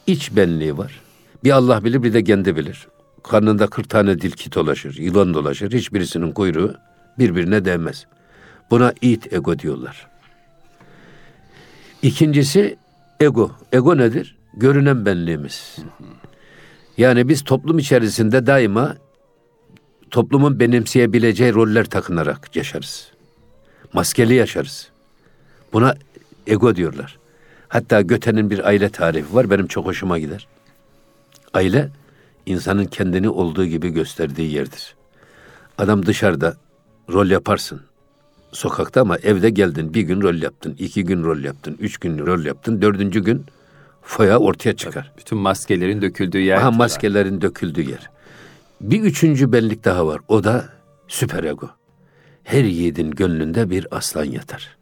[0.06, 1.00] iç benliği var.
[1.44, 2.88] Bir Allah bilir bir de kendi bilir.
[3.22, 5.72] Karnında 40 tane dilki dolaşır, yılan dolaşır.
[5.72, 6.74] Hiçbirisinin kuyruğu
[7.18, 8.06] birbirine değmez.
[8.70, 10.06] Buna it ego diyorlar.
[12.02, 12.76] İkincisi
[13.20, 13.50] ego.
[13.72, 14.36] Ego nedir?
[14.54, 15.76] Görünen benliğimiz.
[16.98, 18.96] Yani biz toplum içerisinde daima
[20.10, 23.10] toplumun benimseyebileceği roller takınarak yaşarız.
[23.92, 24.88] Maskeli yaşarız.
[25.72, 25.94] Buna
[26.50, 27.18] ego diyorlar.
[27.68, 29.50] Hatta Göte'nin bir aile tarifi var.
[29.50, 30.46] Benim çok hoşuma gider.
[31.54, 31.90] Aile
[32.46, 34.94] insanın kendini olduğu gibi gösterdiği yerdir.
[35.78, 36.56] Adam dışarıda
[37.12, 37.80] rol yaparsın.
[38.52, 42.44] Sokakta ama evde geldin bir gün rol yaptın, iki gün rol yaptın, üç gün rol
[42.44, 43.44] yaptın, dördüncü gün
[44.02, 45.12] foya ortaya çıkar.
[45.18, 46.56] Bütün maskelerin döküldüğü yer.
[46.56, 48.10] Aha maskelerin döküldüğü yer.
[48.80, 50.20] Bir üçüncü benlik daha var.
[50.28, 50.68] O da
[51.08, 51.70] süper ego.
[52.44, 54.76] Her yiğidin gönlünde bir aslan yatar.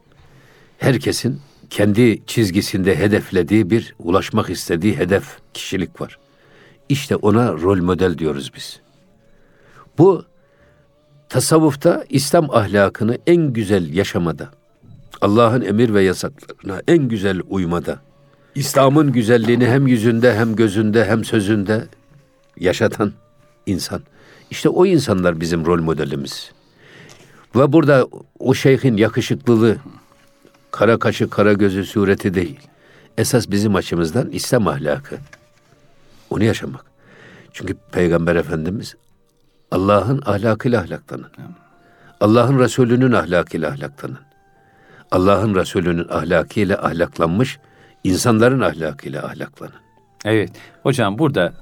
[0.79, 6.19] Herkesin kendi çizgisinde hedeflediği bir ulaşmak istediği hedef kişilik var.
[6.89, 8.81] İşte ona rol model diyoruz biz.
[9.99, 10.25] Bu
[11.29, 14.51] tasavvufta İslam ahlakını en güzel yaşamada,
[15.21, 18.01] Allah'ın emir ve yasaklarına en güzel uymada,
[18.55, 21.85] İslam'ın güzelliğini hem yüzünde hem gözünde hem sözünde
[22.57, 23.13] yaşatan
[23.67, 24.03] insan.
[24.51, 26.51] İşte o insanlar bizim rol modelimiz.
[27.57, 28.07] Ve burada
[28.39, 29.77] o şeyhin yakışıklılığı,
[30.79, 32.61] kara kaşı, kara gözü sureti değil.
[33.19, 35.17] Esas bizim açımızdan İslam ahlakı.
[36.31, 36.85] Onu yaşamak.
[37.53, 38.97] Çünkü Peygamber Efendimiz
[39.71, 41.31] Allah'ın ahlakıyla ahlaklanın.
[42.21, 44.19] Allah'ın Resulü'nün ahlakıyla ahlaklanın.
[45.11, 47.59] Allah'ın Resulü'nün ahlakıyla ahlaklanmış,
[48.05, 49.81] insanların ahlakıyla ahlaklanın.
[50.25, 50.51] Evet.
[50.83, 51.53] Hocam burada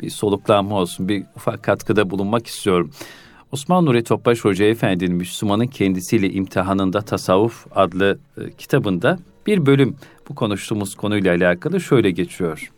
[0.00, 2.90] bir soluklanma olsun, bir ufak katkıda bulunmak istiyorum.
[3.52, 9.96] Osman Nuri Topbaş Hoca Efendi'nin Müslümanın kendisiyle imtihanında tasavvuf adlı e, kitabında bir bölüm
[10.28, 12.70] bu konuştuğumuz konuyla alakalı şöyle geçiyor.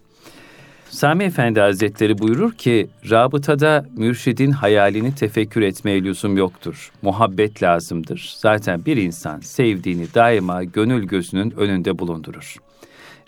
[0.90, 6.92] Sami Efendi Hazretleri buyurur ki, rabıtada mürşidin hayalini tefekkür etmeye lüzum yoktur.
[7.02, 8.34] Muhabbet lazımdır.
[8.38, 12.56] Zaten bir insan sevdiğini daima gönül gözünün önünde bulundurur.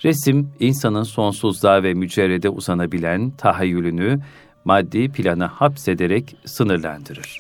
[0.05, 4.21] Resim, insanın sonsuzluğa ve mücerrede uzanabilen tahayyülünü
[4.67, 7.39] maddi plana hapsederek sınırlandırır.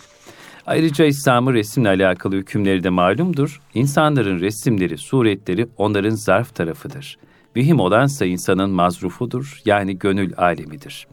[0.66, 3.60] Ayrıca İslam'ın resimle alakalı hükümleri de malumdur.
[3.74, 7.18] İnsanların resimleri, suretleri onların zarf tarafıdır.
[7.54, 11.06] Mühim olansa insanın mazrufudur, yani gönül alemidir.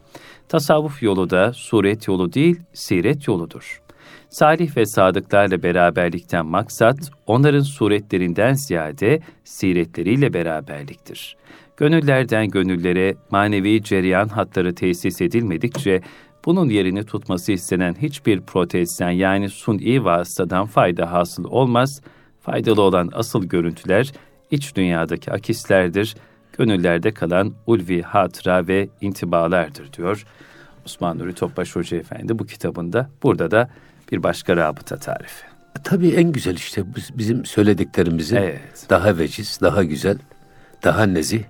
[0.48, 3.80] Tasavvuf yolu da suret yolu değil, siret yoludur.
[4.34, 11.36] Salih ve sadıklarla beraberlikten maksat, onların suretlerinden ziyade siretleriyle beraberliktir.
[11.76, 16.00] Gönüllerden gönüllere manevi cereyan hatları tesis edilmedikçe,
[16.44, 22.00] bunun yerini tutması istenen hiçbir protezden yani suni vasıtadan fayda hasıl olmaz,
[22.40, 24.12] faydalı olan asıl görüntüler
[24.50, 26.14] iç dünyadaki akislerdir,
[26.58, 30.26] gönüllerde kalan ulvi hatıra ve intibalardır diyor
[30.86, 33.10] Osman Nuri Topbaş Hoca Efendi bu kitabında.
[33.22, 33.70] Burada da
[34.12, 35.44] bir başka rabıta tarifi.
[35.84, 38.60] Tabii en güzel işte bizim söylediklerimizin evet.
[38.90, 40.18] daha veciz, daha güzel,
[40.84, 41.42] daha nezih,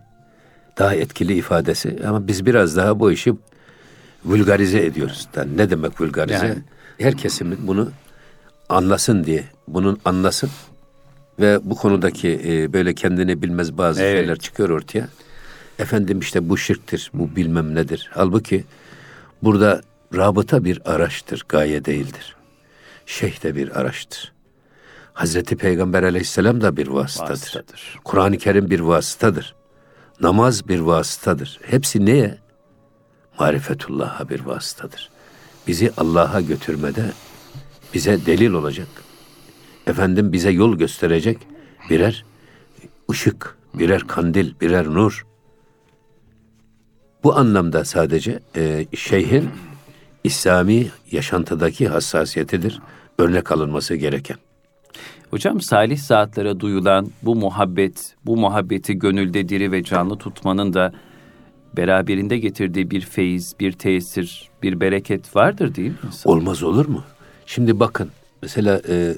[0.78, 1.98] daha etkili ifadesi.
[2.06, 3.34] Ama biz biraz daha bu işi
[4.24, 5.28] vulgarize ediyoruz.
[5.36, 6.46] Yani ne demek vulgarize?
[6.46, 6.58] Yani.
[6.98, 7.90] Her kesimin bunu
[8.68, 10.50] anlasın diye, bunun anlasın
[11.40, 14.18] ve bu konudaki e, böyle kendini bilmez bazı evet.
[14.20, 15.08] şeyler çıkıyor ortaya.
[15.78, 18.10] Efendim işte bu şirktir, bu bilmem nedir.
[18.14, 18.64] Halbuki
[19.42, 19.80] burada
[20.14, 22.36] rabıta bir araçtır, gaye değildir.
[23.06, 24.32] Şeyh de bir araçtır.
[25.12, 27.30] Hazreti Peygamber aleyhisselam da bir vasıtadır.
[27.30, 27.98] vasıtadır.
[28.04, 29.54] Kur'an-ı Kerim bir vasıtadır.
[30.20, 31.60] Namaz bir vasıtadır.
[31.62, 32.38] Hepsi neye?
[33.38, 35.10] Marifetullah'a bir vasıtadır.
[35.66, 37.12] Bizi Allah'a götürmede
[37.94, 38.88] bize delil olacak
[39.86, 41.38] efendim bize yol gösterecek
[41.90, 42.24] birer
[43.10, 45.26] ışık, birer kandil, birer nur.
[47.24, 49.50] Bu anlamda sadece e, şeyhin
[50.24, 52.80] İslami yaşantıdaki hassasiyetidir,
[53.18, 54.36] örnek alınması gereken.
[55.30, 60.92] Hocam salih saatlere duyulan bu muhabbet, bu muhabbeti gönülde diri ve canlı tutmanın da
[61.76, 65.96] beraberinde getirdiği bir feyiz, bir tesir, bir bereket vardır değil mi?
[66.24, 67.02] Olmaz olur mu?
[67.46, 68.10] Şimdi bakın
[68.42, 69.14] mesela e,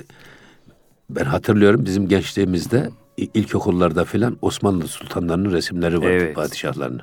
[1.10, 6.34] ben hatırlıyorum bizim gençliğimizde ilkokullarda filan Osmanlı sultanlarının resimleri vardı evet.
[6.34, 7.02] padişahlarının.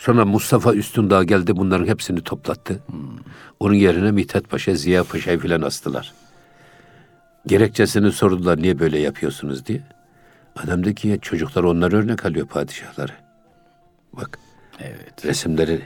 [0.00, 2.80] Sonra Mustafa Üstündağ geldi bunların hepsini toplattı.
[2.86, 2.98] Hmm.
[3.60, 6.12] Onun yerine Mithat Paşa, Ziya Paşa'yı filan astılar.
[7.46, 9.82] Gerekçesini sordular niye böyle yapıyorsunuz diye.
[10.56, 13.12] Adam dedi ki çocuklar onlar örnek alıyor padişahları.
[14.12, 14.38] Bak.
[14.78, 15.24] Evet.
[15.24, 15.82] Resimleri.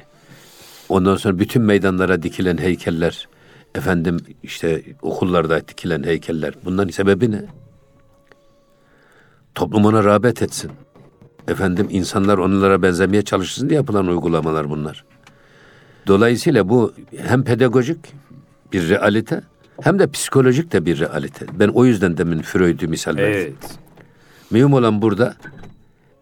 [0.88, 3.28] Ondan sonra bütün meydanlara dikilen heykeller,
[3.74, 7.44] efendim işte okullarda dikilen heykeller bunların sebebi ne?
[9.54, 10.72] Toplum ona rağbet etsin.
[11.48, 15.04] Efendim insanlar onlara benzemeye çalışsın diye yapılan uygulamalar bunlar.
[16.06, 17.98] Dolayısıyla bu hem pedagojik
[18.72, 19.42] bir realite
[19.82, 21.46] hem de psikolojik de bir realite.
[21.52, 23.56] Ben o yüzden demin Freud'u misal verdim.
[23.60, 23.78] Evet.
[24.50, 25.34] Mühim olan burada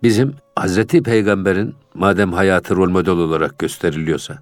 [0.02, 4.38] bizim Hazreti Peygamber'in madem hayatı rol model olarak gösteriliyorsa,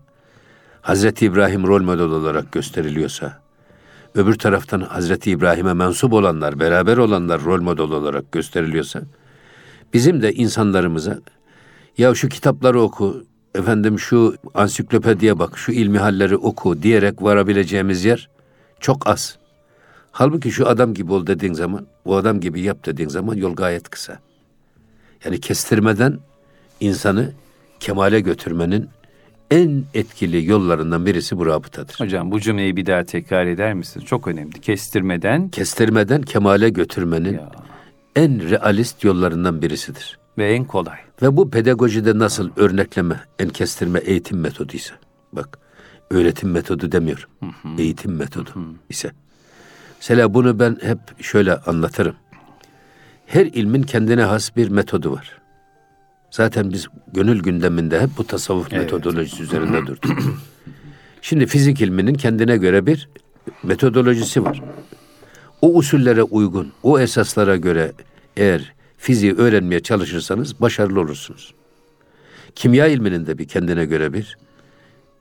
[0.81, 3.41] Hazreti İbrahim rol model olarak gösteriliyorsa,
[4.15, 9.03] öbür taraftan Hazreti İbrahim'e mensup olanlar, beraber olanlar rol model olarak gösteriliyorsa,
[9.93, 11.19] bizim de insanlarımıza
[11.99, 13.25] ya şu kitapları oku,
[13.55, 18.29] efendim şu ansiklopediye bak, şu ilmi halleri oku diyerek varabileceğimiz yer
[18.81, 19.39] çok az.
[20.13, 23.89] Halbuki şu adam gibi ol dediğin zaman, o adam gibi yap dediğin zaman yol gayet
[23.89, 24.19] kısa.
[25.25, 26.19] Yani kestirmeden
[26.81, 27.33] insanı
[27.81, 28.89] kemale götürmenin
[29.51, 31.95] en etkili yollarından birisi bu rabıtadır.
[31.99, 34.07] Hocam bu cümleyi bir daha tekrar eder misiniz?
[34.07, 34.61] Çok önemli.
[34.61, 35.49] Kestirmeden...
[35.49, 37.51] Kestirmeden kemale götürmenin ya.
[38.17, 40.19] En realist yollarından birisidir.
[40.39, 40.99] Ve en kolay.
[41.23, 44.95] Ve bu pedagojide nasıl örnekleme, en kestirme eğitim metoduysa.
[45.33, 45.59] Bak
[46.11, 47.29] öğretim metodu demiyorum.
[47.41, 47.83] Hı hı.
[47.83, 48.65] Eğitim metodu hı hı.
[48.89, 49.11] ise.
[50.01, 52.15] Mesela bunu ben hep şöyle anlatırım.
[53.27, 55.41] Her ilmin kendine has bir metodu var.
[56.31, 58.83] Zaten biz gönül gündeminde hep bu tasavvuf evet.
[58.83, 60.19] metodolojisi üzerinde durduk.
[61.23, 63.09] Şimdi fizik ilminin kendine göre bir
[63.63, 64.63] metodolojisi var.
[65.63, 67.93] O usullere uygun, o esaslara göre
[68.37, 71.55] eğer fiziği öğrenmeye çalışırsanız başarılı olursunuz.
[72.55, 74.39] Kimya ilminin de bir kendine göre bir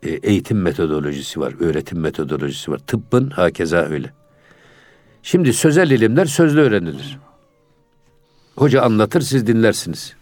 [0.03, 2.77] e, eğitim metodolojisi var, öğretim metodolojisi var.
[2.77, 4.13] Tıbbın hakeza öyle.
[5.23, 7.17] Şimdi sözel ilimler sözlü öğrenilir.
[8.55, 10.15] Hoca anlatır, siz dinlersiniz.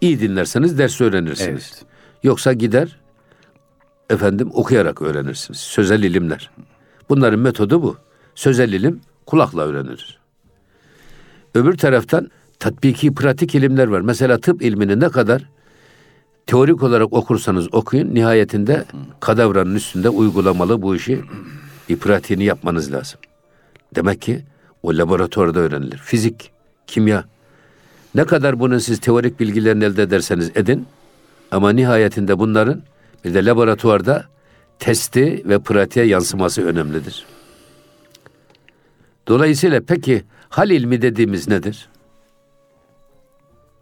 [0.00, 1.70] İyi dinlerseniz ders öğrenirsiniz.
[1.72, 1.84] Evet.
[2.22, 2.98] Yoksa gider
[4.10, 5.58] efendim okuyarak öğrenirsiniz.
[5.58, 6.50] Sözel ilimler.
[7.08, 7.96] Bunların metodu bu.
[8.34, 10.18] Sözel ilim kulakla öğrenilir.
[11.54, 14.00] Öbür taraftan tatbiki pratik ilimler var.
[14.00, 15.42] Mesela tıp ilmini ne kadar
[16.46, 18.84] teorik olarak okursanız okuyun nihayetinde
[19.20, 21.20] kadavranın üstünde uygulamalı bu işi
[22.00, 23.20] pratiğini yapmanız lazım.
[23.94, 24.44] Demek ki
[24.82, 25.98] o laboratuvarda öğrenilir.
[25.98, 26.50] Fizik,
[26.86, 27.24] kimya.
[28.14, 30.86] Ne kadar bunun siz teorik bilgilerini elde ederseniz edin
[31.50, 32.82] ama nihayetinde bunların
[33.24, 34.24] bir de laboratuvarda
[34.78, 37.37] testi ve pratiğe yansıması önemlidir.
[39.28, 41.88] Dolayısıyla peki hal ilmi dediğimiz nedir?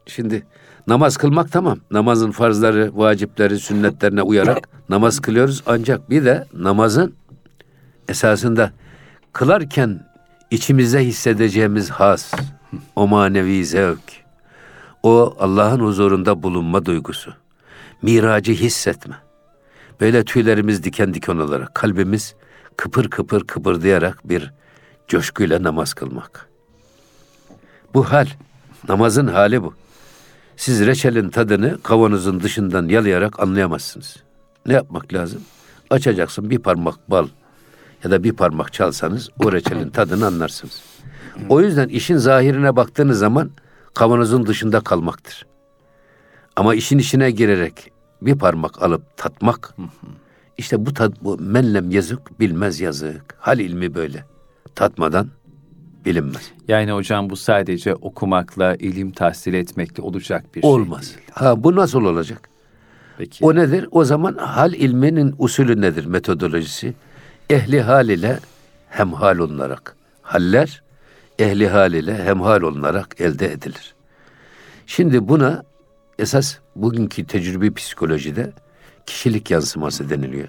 [0.07, 0.47] Şimdi
[0.87, 1.79] namaz kılmak tamam.
[1.91, 5.63] Namazın farzları, vacipleri, sünnetlerine uyarak namaz kılıyoruz.
[5.67, 7.15] Ancak bir de namazın
[8.09, 8.73] esasında
[9.33, 10.07] kılarken
[10.51, 12.35] içimizde hissedeceğimiz has,
[12.97, 14.25] o manevi zevk,
[15.03, 17.35] o Allah'ın huzurunda bulunma duygusu,
[18.03, 19.15] miracı hissetme.
[20.01, 22.35] Böyle tüylerimiz diken diken olarak, kalbimiz
[22.77, 24.53] kıpır kıpır kıpırdayarak bir
[25.09, 26.49] coşkuyla namaz kılmak.
[27.95, 28.27] Bu hal,
[28.88, 29.75] namazın hali bu.
[30.57, 34.16] Siz reçelin tadını kavanozun dışından yalayarak anlayamazsınız.
[34.66, 35.42] Ne yapmak lazım?
[35.90, 37.29] Açacaksın bir parmak bal
[38.05, 40.83] ya da bir parmak çalsanız o reçelin tadını anlarsınız.
[41.49, 43.51] O yüzden işin zahirine baktığınız zaman
[43.95, 45.47] kavanozun dışında kalmaktır.
[46.57, 47.92] Ama işin içine girerek
[48.23, 49.75] bir parmak alıp tatmak
[50.59, 53.35] işte bu tad bu menlem yazık bilmez yazık.
[53.38, 54.25] Hal ilmi böyle.
[54.77, 55.29] Tatmadan
[56.05, 56.53] bilinmez.
[56.69, 61.05] Yani hocam bu sadece okumakla, ilim tahsil etmekle olacak bir Olmaz.
[61.07, 61.29] şey değil.
[61.33, 62.49] Ha bu nasıl olacak?
[63.19, 63.45] Peki.
[63.45, 63.89] O nedir?
[63.91, 66.95] O zaman hal ilminin usulü nedir, metodolojisi?
[67.51, 68.39] Ehli hal ile
[68.89, 69.97] hemhal olunarak.
[70.23, 70.83] Haller
[71.39, 73.95] ehli hal ile hemhal olunarak elde edilir.
[74.87, 75.62] Şimdi buna
[76.19, 78.53] esas bugünkü tecrübi psikolojide
[79.07, 80.49] kişilik yansıması deniliyor.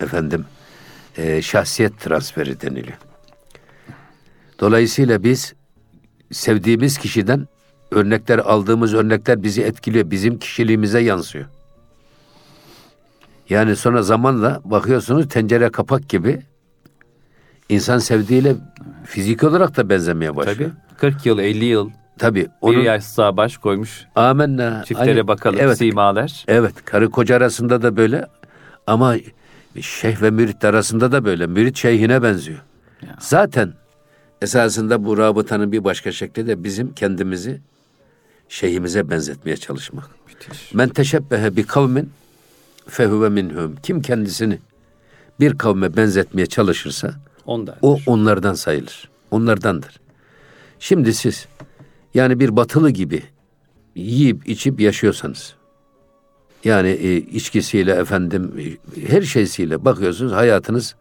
[0.00, 0.44] Efendim,
[1.16, 2.98] e, şahsiyet transferi deniliyor.
[4.60, 5.54] Dolayısıyla biz
[6.32, 7.48] sevdiğimiz kişiden
[7.90, 10.10] örnekler aldığımız örnekler bizi etkiliyor.
[10.10, 11.46] Bizim kişiliğimize yansıyor.
[13.48, 16.42] Yani sonra zamanla bakıyorsunuz tencere kapak gibi
[17.68, 18.54] insan sevdiğiyle
[19.04, 20.70] fizik olarak da benzemeye başlıyor.
[20.98, 20.98] Tabii.
[20.98, 21.90] 40 yıl, 50 yıl.
[22.18, 22.48] Tabii.
[22.60, 24.06] Onun, bir yaş sağ baş koymuş.
[24.14, 24.84] Amenna.
[24.84, 26.44] Çiftlere Aynı, bakalım evet, simalar.
[26.48, 26.74] Evet.
[26.84, 28.26] Karı koca arasında da böyle.
[28.86, 29.16] Ama
[29.80, 31.46] şeyh ve mürit arasında da böyle.
[31.46, 32.58] Mürit şeyhine benziyor.
[33.02, 33.16] Ya.
[33.18, 33.72] Zaten
[34.42, 37.60] Esasında bu rabıtanın bir başka şekli de bizim kendimizi
[38.48, 40.10] şeyhimize benzetmeye çalışmak.
[40.28, 40.74] Müthiş.
[40.74, 42.10] Men teşebbehe bi kavmin
[42.86, 43.76] fehuve minhum.
[43.82, 44.58] Kim kendisini
[45.40, 47.14] bir kavme benzetmeye çalışırsa
[47.46, 47.78] Ondandır.
[47.82, 49.08] o onlardan sayılır.
[49.30, 50.00] Onlardandır.
[50.78, 51.46] Şimdi siz
[52.14, 53.22] yani bir batılı gibi
[53.94, 55.54] yiyip içip yaşıyorsanız
[56.64, 58.52] yani e, içkisiyle efendim
[58.96, 60.94] e, her şeysiyle bakıyorsunuz hayatınız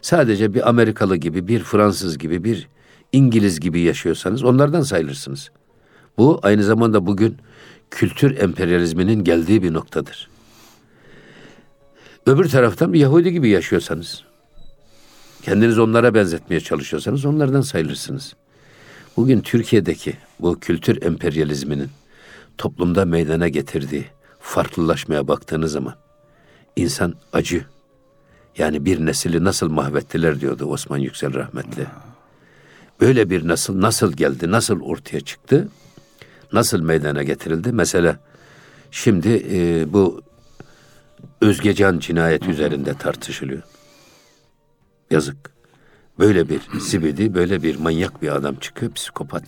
[0.00, 2.68] sadece bir Amerikalı gibi, bir Fransız gibi, bir
[3.12, 5.50] İngiliz gibi yaşıyorsanız onlardan sayılırsınız.
[6.18, 7.36] Bu aynı zamanda bugün
[7.90, 10.28] kültür emperyalizminin geldiği bir noktadır.
[12.26, 14.24] Öbür taraftan bir Yahudi gibi yaşıyorsanız,
[15.42, 18.34] kendiniz onlara benzetmeye çalışıyorsanız onlardan sayılırsınız.
[19.16, 21.88] Bugün Türkiye'deki bu kültür emperyalizminin
[22.58, 24.04] toplumda meydana getirdiği
[24.40, 25.94] farklılaşmaya baktığınız zaman
[26.76, 27.64] insan acı.
[28.58, 31.86] Yani bir nesili nasıl mahvettiler diyordu Osman Yüksel rahmetli.
[33.00, 35.68] Böyle bir nasıl nasıl geldi, nasıl ortaya çıktı,
[36.52, 37.72] nasıl meydana getirildi?
[37.72, 38.18] Mesela
[38.90, 40.22] şimdi e, bu
[41.40, 43.62] Özgecan cinayet üzerinde tartışılıyor.
[45.10, 45.36] Yazık.
[46.18, 49.42] Böyle bir zibidi, böyle bir manyak bir adam çıkıyor, psikopat.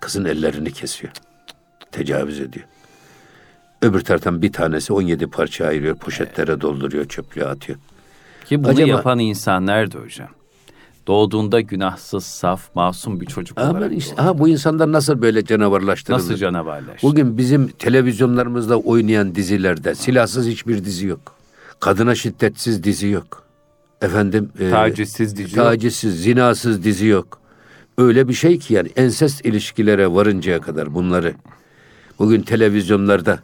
[0.00, 1.12] Kızın ellerini kesiyor.
[1.92, 2.66] Tecavüz ediyor.
[3.82, 7.78] Öbür taraftan bir tanesi 17 parça ayırıyor, poşetlere dolduruyor, çöplüğe atıyor.
[8.44, 10.28] Ki bunu Acaba, yapan insanlar da hocam
[11.08, 16.22] doğduğunda günahsız, saf, masum bir çocuk Ama olarak işte, ha, bu insanlar nasıl böyle canavarlaştırıldı?
[16.22, 17.06] Nasıl canavarlaştı?
[17.06, 21.34] Bugün bizim televizyonlarımızda oynayan dizilerde silahsız hiçbir dizi yok.
[21.80, 23.42] Kadına şiddetsiz dizi yok.
[24.02, 25.66] Efendim e, tacizsiz dizi yok.
[25.66, 27.40] Tacizsiz, zinasız dizi yok.
[27.98, 31.34] Öyle bir şey ki yani ensest ilişkilere varıncaya kadar bunları
[32.18, 33.38] Bugün televizyonlarda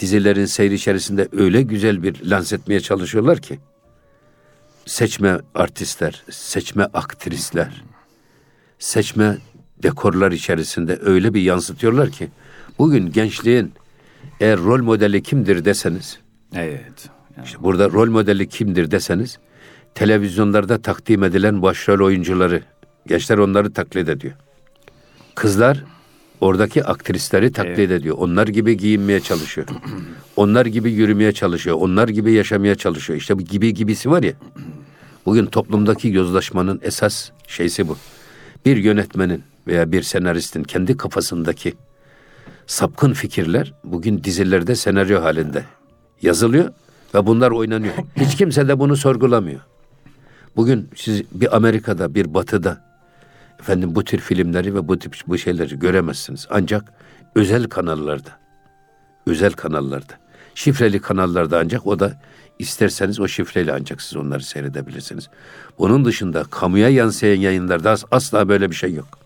[0.00, 3.58] dizilerin seyri içerisinde öyle güzel bir lans etmeye çalışıyorlar ki
[4.86, 7.84] seçme artistler, seçme aktrisler,
[8.78, 9.38] seçme
[9.82, 12.28] dekorlar içerisinde öyle bir yansıtıyorlar ki
[12.78, 13.72] bugün gençliğin
[14.40, 16.18] eğer rol modeli kimdir deseniz
[16.54, 17.10] Evet.
[17.36, 17.46] Yani.
[17.46, 19.38] İşte burada rol modeli kimdir deseniz
[19.94, 22.62] televizyonlarda takdim edilen başrol oyuncuları
[23.06, 24.34] gençler onları taklit ediyor.
[25.34, 25.84] Kızlar
[26.42, 27.90] oradaki aktrisleri taklit evet.
[27.90, 28.16] ediyor.
[28.18, 29.66] Onlar gibi giyinmeye çalışıyor.
[30.36, 31.76] onlar gibi yürümeye çalışıyor.
[31.80, 33.18] Onlar gibi yaşamaya çalışıyor.
[33.18, 34.32] İşte bu gibi gibisi var ya.
[35.26, 37.96] Bugün toplumdaki yozlaşmanın esas şeysi bu.
[38.66, 41.74] Bir yönetmenin veya bir senaristin kendi kafasındaki
[42.66, 45.64] sapkın fikirler bugün dizilerde senaryo halinde
[46.22, 46.72] yazılıyor
[47.14, 47.94] ve bunlar oynanıyor.
[48.16, 49.60] Hiç kimse de bunu sorgulamıyor.
[50.56, 52.91] Bugün siz bir Amerika'da, bir Batı'da
[53.62, 56.46] efendim bu tür filmleri ve bu tip bu şeyleri göremezsiniz.
[56.50, 56.84] Ancak
[57.34, 58.30] özel kanallarda,
[59.26, 60.12] özel kanallarda,
[60.54, 62.20] şifreli kanallarda ancak o da
[62.58, 65.28] isterseniz o şifreyle ancak siz onları seyredebilirsiniz.
[65.78, 69.18] Bunun dışında kamuya yansıyan yayınlarda asla böyle bir şey yok.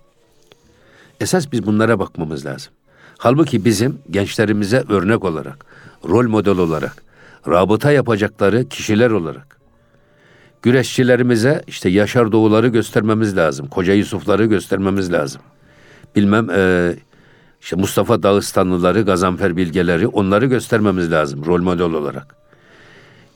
[1.20, 2.72] Esas biz bunlara bakmamız lazım.
[3.18, 5.66] Halbuki bizim gençlerimize örnek olarak,
[6.08, 7.02] rol model olarak,
[7.48, 9.55] rabıta yapacakları kişiler olarak,
[10.62, 13.66] güreşçilerimize işte Yaşar Doğuları göstermemiz lazım.
[13.66, 15.42] Koca Yusufları göstermemiz lazım.
[16.16, 16.92] Bilmem e,
[17.60, 22.36] işte Mustafa Dağıstanlıları, Gazanfer Bilgeleri onları göstermemiz lazım rol model olarak.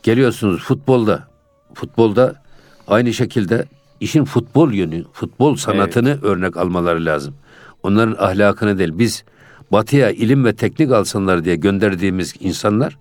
[0.03, 1.29] Geliyorsunuz futbolda,
[1.75, 2.43] futbolda
[2.89, 3.65] aynı şekilde
[4.01, 6.25] işin futbol yönü, futbol sanatını evet.
[6.25, 7.35] örnek almaları lazım.
[7.83, 8.99] Onların ahlakını değil.
[8.99, 9.25] Biz
[9.73, 12.99] batıya ilim ve teknik alsınlar diye gönderdiğimiz insanlar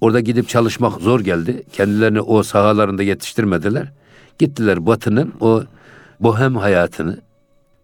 [0.00, 1.62] orada gidip çalışmak zor geldi.
[1.72, 3.92] Kendilerini o sahalarında yetiştirmediler.
[4.38, 5.62] Gittiler batının o
[6.20, 7.18] bohem hayatını,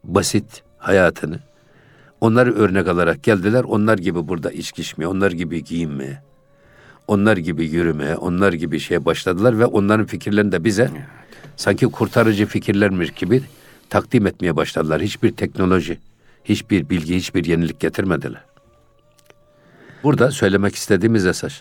[0.05, 1.39] basit hayatını
[2.23, 3.65] onları örnek alarak geldiler.
[3.65, 6.23] Onlar gibi burada içki içmeye, onlar gibi giyinmeye,
[7.09, 10.91] onlar gibi yürümeye, onlar gibi şeye başladılar ve onların fikirlerini de bize
[11.57, 13.43] sanki kurtarıcı fikirlermiş gibi
[13.91, 15.03] takdim etmeye başladılar.
[15.03, 15.99] Hiçbir teknoloji,
[16.45, 18.45] hiçbir bilgi, hiçbir yenilik getirmediler.
[20.05, 21.61] Burada söylemek istediğimiz esas,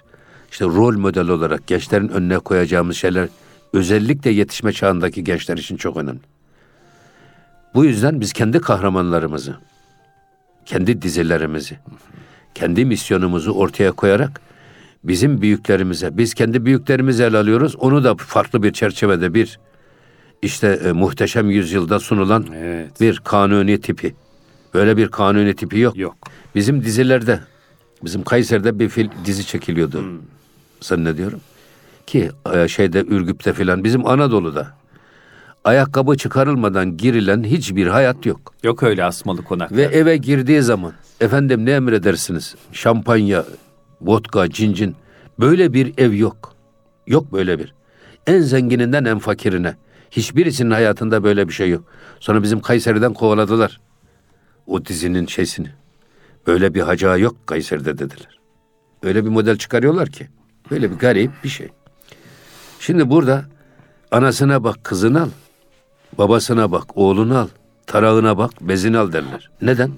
[0.51, 3.27] işte rol model olarak gençlerin önüne koyacağımız şeyler
[3.73, 6.19] özellikle yetişme çağındaki gençler için çok önemli.
[7.73, 9.55] Bu yüzden biz kendi kahramanlarımızı,
[10.65, 11.79] kendi dizilerimizi,
[12.55, 14.41] kendi misyonumuzu ortaya koyarak
[15.03, 17.75] bizim büyüklerimize, biz kendi büyüklerimizi el alıyoruz.
[17.75, 19.59] Onu da farklı bir çerçevede bir
[20.41, 23.01] işte e, muhteşem yüzyılda sunulan evet.
[23.01, 24.15] bir kanuni tipi.
[24.73, 25.97] Böyle bir kanuni tipi yok.
[25.97, 26.15] Yok.
[26.55, 27.39] Bizim dizilerde,
[28.03, 30.01] bizim Kayseri'de bir film dizi çekiliyordu.
[30.01, 30.19] Hmm.
[30.81, 31.39] Zannediyorum.
[32.07, 34.67] Ki e, şeyde Ürgüp'te filan bizim Anadolu'da
[35.63, 38.53] ayakkabı çıkarılmadan girilen hiçbir hayat yok.
[38.63, 39.77] Yok öyle asmalı konaklar.
[39.77, 42.55] Ve eve girdiği zaman efendim ne emredersiniz?
[42.71, 43.45] Şampanya,
[44.01, 44.95] vodka, cincin.
[45.39, 46.55] Böyle bir ev yok.
[47.07, 47.73] Yok böyle bir.
[48.27, 49.75] En zengininden en fakirine.
[50.11, 51.83] Hiçbirisinin hayatında böyle bir şey yok.
[52.19, 53.79] Sonra bizim Kayseri'den kovaladılar.
[54.67, 55.67] O dizinin şeysini.
[56.47, 58.39] Böyle bir haca yok Kayseri'de dediler.
[59.03, 60.29] Öyle bir model çıkarıyorlar ki.
[60.71, 61.69] Böyle bir garip bir şey.
[62.79, 63.45] Şimdi burada
[64.11, 65.29] anasına bak kızını al.
[66.17, 67.47] Babasına bak oğlunu al.
[67.87, 69.49] Tarağına bak bezini al derler.
[69.61, 69.91] Neden?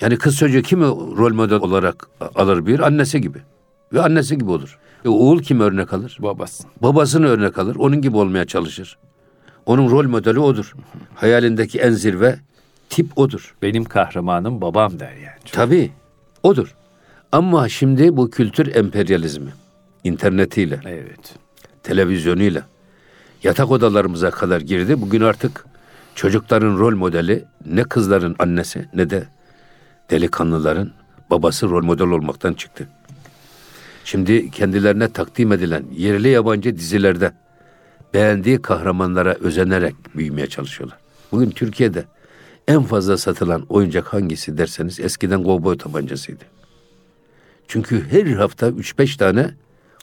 [0.00, 2.80] Yani kız çocuğu kimi rol model olarak alır bir?
[2.80, 3.38] Annesi gibi.
[3.92, 4.78] Ve annesi gibi olur.
[5.04, 6.18] E, oğul kim örnek alır?
[6.20, 6.64] Babası.
[6.82, 7.76] Babasını örnek alır.
[7.76, 8.98] Onun gibi olmaya çalışır.
[9.66, 10.74] Onun rol modeli odur.
[11.14, 12.38] Hayalindeki en zirve
[12.90, 13.54] tip odur.
[13.62, 15.38] Benim kahramanım babam der yani.
[15.44, 15.52] Çok.
[15.52, 15.90] Tabii
[16.42, 16.74] odur.
[17.36, 19.50] Ama şimdi bu kültür emperyalizmi,
[20.04, 21.34] internetiyle, evet.
[21.82, 22.66] televizyonuyla,
[23.42, 25.00] yatak odalarımıza kadar girdi.
[25.00, 25.64] Bugün artık
[26.14, 29.24] çocukların rol modeli ne kızların annesi ne de
[30.10, 30.92] delikanlıların
[31.30, 32.88] babası rol model olmaktan çıktı.
[34.04, 37.32] Şimdi kendilerine takdim edilen yerli yabancı dizilerde
[38.14, 40.98] beğendiği kahramanlara özenerek büyümeye çalışıyorlar.
[41.32, 42.04] Bugün Türkiye'de
[42.68, 46.55] en fazla satılan oyuncak hangisi derseniz eskiden kovboy tabancasıydı.
[47.68, 49.50] Çünkü her hafta 3-5 tane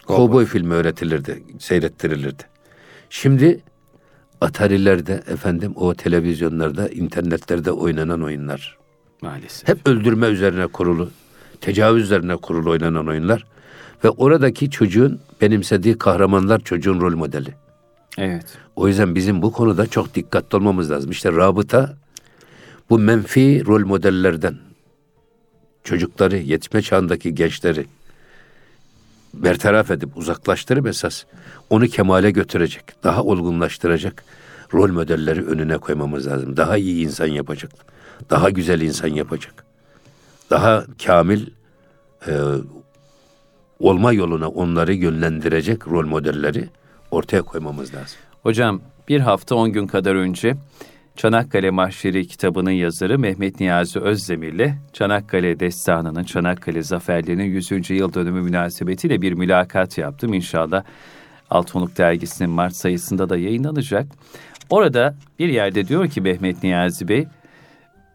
[0.06, 2.44] kovboy filmi öğretilirdi, seyrettirilirdi.
[3.10, 3.62] Şimdi
[4.42, 8.78] Atari'lerde efendim o televizyonlarda, internetlerde oynanan oyunlar.
[9.22, 9.68] Maalesef.
[9.70, 11.10] Hep öldürme üzerine kurulu,
[11.62, 13.46] tecavüz üzerine kurulu oynanan oyunlar.
[14.04, 17.54] Ve oradaki çocuğun benimsediği kahramanlar çocuğun rol modeli.
[18.18, 18.46] Evet.
[18.76, 21.12] O yüzden bizim bu konuda çok dikkatli olmamız lazım.
[21.12, 21.98] İşte rabıta
[22.90, 24.56] bu menfi rol modellerden
[25.84, 27.86] çocukları, yetişme çağındaki gençleri
[29.34, 31.24] bertaraf edip uzaklaştırıp esas
[31.70, 34.24] onu kemale götürecek, daha olgunlaştıracak
[34.74, 36.58] rol modelleri önüne koymamız lazım.
[36.58, 37.72] Daha iyi insan yapacak,
[38.30, 39.66] daha güzel insan yapacak.
[40.50, 41.48] daha kamil
[42.28, 42.32] e,
[43.80, 46.70] olma yoluna onları yönlendirecek rol modelleri
[47.12, 48.18] ortaya koymamız lazım.
[48.44, 50.56] Hocam bir hafta on gün kadar önce
[51.16, 57.90] Çanakkale Mahşeri kitabının yazarı Mehmet Niyazi Özdemir'le Çanakkale Destanı'nın, Çanakkale Zaferlerinin 100.
[57.90, 60.34] yıl dönümü münasebetiyle bir mülakat yaptım.
[60.34, 60.84] İnşallah
[61.50, 64.08] Altınoluk Dergisi'nin Mart sayısında da yayınlanacak.
[64.70, 67.28] Orada bir yerde diyor ki Mehmet Niyazi Bey,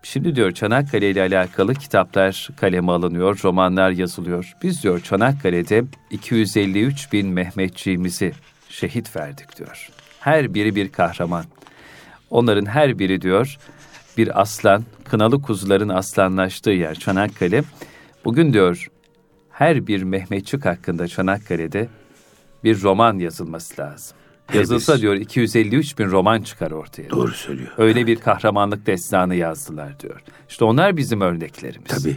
[0.02, 4.52] Şimdi diyor Çanakkale ile alakalı kitaplar kaleme alınıyor, romanlar yazılıyor.
[4.62, 8.32] Biz diyor Çanakkale'de 253 bin Mehmetçiğimizi
[8.68, 9.90] şehit verdik diyor.
[10.20, 11.44] Her biri bir kahraman.
[12.30, 13.58] Onların her biri diyor
[14.16, 17.62] bir aslan, kınalı kuzuların aslanlaştığı yer Çanakkale.
[18.24, 18.86] Bugün diyor
[19.50, 21.88] her bir Mehmetçik hakkında Çanakkale'de
[22.64, 24.16] bir roman yazılması lazım.
[24.54, 27.10] Yazılsa diyor 253 bin roman çıkar ortaya.
[27.10, 27.70] Doğru söylüyor.
[27.78, 30.22] Öyle bir kahramanlık destanı yazdılar diyor.
[30.48, 31.88] İşte onlar bizim örneklerimiz.
[31.88, 32.16] Tabii.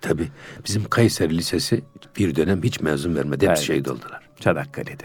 [0.00, 0.28] Tabii.
[0.66, 1.82] Bizim Kayseri Lisesi
[2.16, 3.48] bir dönem hiç mezun vermedi.
[3.48, 3.66] Hepsi evet.
[3.66, 4.28] şehit oldular.
[4.40, 5.04] Çanakkale'de.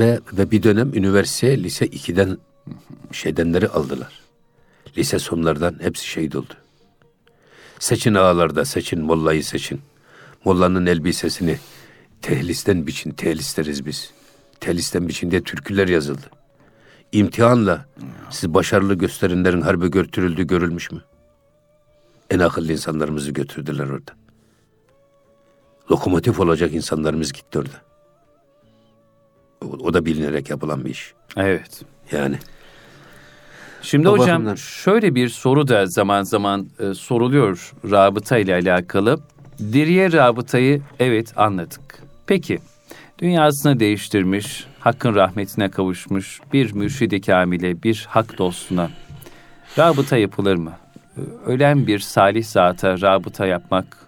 [0.00, 2.38] Ve, ve bir dönem üniversite lise 2'den
[3.12, 4.22] şeydenleri aldılar.
[4.96, 6.54] Lise sonlardan hepsi şehit oldu.
[7.78, 9.80] Seçin ağalarda, seçin mollayı seçin.
[10.44, 11.58] Mollanın elbisesini
[12.22, 14.10] tehlisten biçin, tehlisleriz biz.
[14.60, 16.30] Telisten biçinde türküler yazıldı.
[17.12, 17.86] İmtihanla
[18.30, 21.02] siz başarılı gösterenlerin harbe götürüldü görülmüş mü?
[22.30, 24.12] En akıllı insanlarımızı götürdüler orada.
[25.90, 27.82] Lokomotif olacak insanlarımız gitti orada.
[29.64, 31.14] O, o da bilinerek yapılan bir iş.
[31.36, 31.82] Evet.
[32.12, 32.38] Yani.
[33.84, 39.20] Şimdi hocam şöyle bir soru da zaman zaman e, soruluyor rabıta ile alakalı.
[39.58, 42.02] Diriye rabıtayı evet anladık.
[42.26, 42.58] Peki
[43.18, 48.90] dünyasını değiştirmiş, hakkın rahmetine kavuşmuş bir mürşidi kamile, bir hak dostuna
[49.78, 50.72] rabıta yapılır mı?
[51.46, 53.98] Ölen bir salih zata rabıta yapmak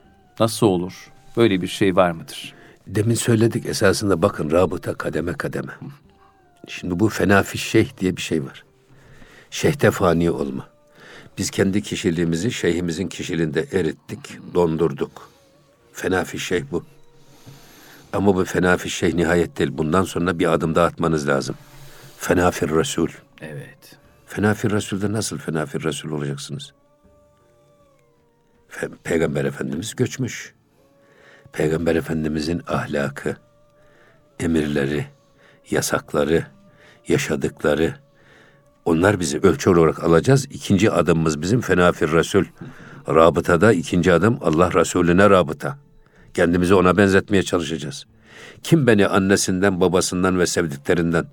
[0.40, 1.10] nasıl olur?
[1.36, 2.54] Böyle bir şey var mıdır?
[2.86, 5.72] Demin söyledik esasında bakın rabıta kademe kademe.
[6.68, 8.64] Şimdi bu fenafi şeyh diye bir şey var.
[9.56, 10.68] Şeyhte fani olma.
[11.38, 15.30] Biz kendi kişiliğimizi şeyhimizin kişiliğinde erittik, dondurduk.
[15.92, 16.84] Fenafi şeyh bu.
[18.12, 19.70] Ama bu fenafi şeyh nihayet değil.
[19.72, 21.56] Bundan sonra bir adım daha atmanız lazım.
[22.18, 23.08] Fenafir Resul.
[23.40, 23.96] Evet.
[24.26, 26.74] Fenafir Resul'de nasıl fenafir Resul olacaksınız?
[29.04, 30.54] Peygamber Efendimiz göçmüş.
[31.52, 33.36] Peygamber Efendimizin ahlakı,
[34.40, 35.06] emirleri,
[35.70, 36.46] yasakları,
[37.08, 38.05] yaşadıkları,
[38.86, 40.46] onlar bizi ölçü olarak alacağız.
[40.50, 42.44] İkinci adımımız bizim fenafir Resul.
[43.08, 45.78] Rabıtada ikinci adım Allah Resulüne rabıta.
[46.34, 48.06] Kendimizi ona benzetmeye çalışacağız.
[48.62, 51.26] Kim beni annesinden, babasından ve sevdiklerinden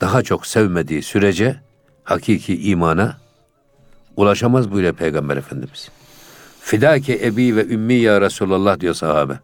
[0.00, 1.60] daha çok sevmediği sürece
[2.04, 3.16] hakiki imana
[4.16, 5.88] ulaşamaz buyuruyor Peygamber Efendimiz.
[6.60, 9.38] Fidake ebi ve ümmi ya Resulallah diyor sahabe.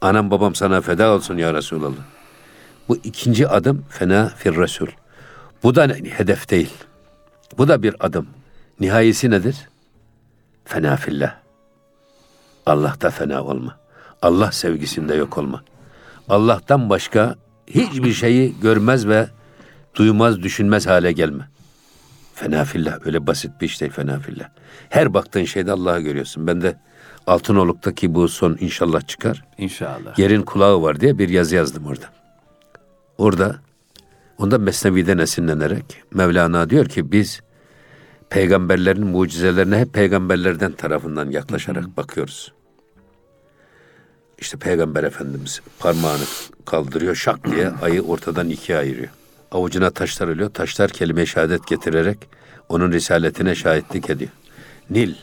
[0.00, 2.02] Anam babam sana feda olsun ya Resulallah.
[2.88, 5.01] Bu ikinci adım fena fir Resul.
[5.62, 6.74] Bu da hedef değil.
[7.58, 8.26] Bu da bir adım.
[8.80, 9.68] Nihayesi nedir?
[10.64, 11.34] Fena fillah.
[12.66, 13.78] Allah'ta fena olma.
[14.22, 15.62] Allah sevgisinde yok olma.
[16.28, 17.36] Allah'tan başka
[17.66, 19.28] hiçbir şeyi görmez ve
[19.94, 21.48] duymaz, düşünmez hale gelme.
[22.34, 24.48] Fena fillah öyle basit bir iş değil fena fillah.
[24.88, 26.46] Her baktığın şeyde Allah'ı görüyorsun.
[26.46, 26.76] Ben de
[27.26, 29.44] Altınoluk'taki bu son inşallah çıkar.
[29.58, 30.18] İnşallah.
[30.18, 32.06] Yerin kulağı var diye bir yazı yazdım orada.
[33.18, 33.56] Orada
[34.42, 37.40] onda Mesnevi'den esinlenerek Mevlana diyor ki biz
[38.30, 42.52] peygamberlerin mucizelerine hep peygamberlerden tarafından yaklaşarak bakıyoruz.
[44.38, 46.22] İşte Peygamber Efendimiz parmağını
[46.66, 49.08] kaldırıyor şak diye ayı ortadan ikiye ayırıyor.
[49.52, 50.50] Avucuna taşlar ölüyor.
[50.50, 52.18] Taşlar kelime şehadet getirerek
[52.68, 54.30] onun risaletine şahitlik ediyor.
[54.90, 55.14] Nil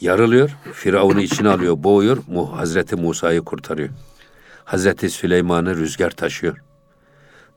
[0.00, 0.50] yarılıyor.
[0.72, 2.18] Firavun'u içine alıyor, boğuyor.
[2.54, 3.88] Hazreti Musa'yı kurtarıyor.
[4.64, 6.67] Hazreti Süleyman'ı rüzgar taşıyor.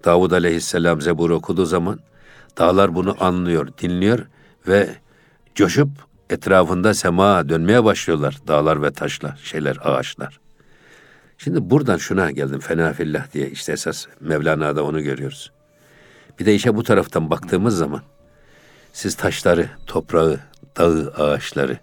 [0.05, 1.99] Davud aleyhisselam Zebur okuduğu zaman
[2.57, 4.19] dağlar bunu anlıyor, dinliyor
[4.67, 4.89] ve
[5.55, 5.89] coşup
[6.29, 8.37] etrafında sema dönmeye başlıyorlar.
[8.47, 10.39] Dağlar ve taşlar, şeyler, ağaçlar.
[11.37, 12.59] Şimdi buradan şuna geldim.
[12.59, 15.51] Fenafillah diye işte esas Mevlana'da onu görüyoruz.
[16.39, 18.01] Bir de işe bu taraftan baktığımız zaman
[18.93, 20.39] siz taşları, toprağı,
[20.77, 21.77] dağı, ağaçları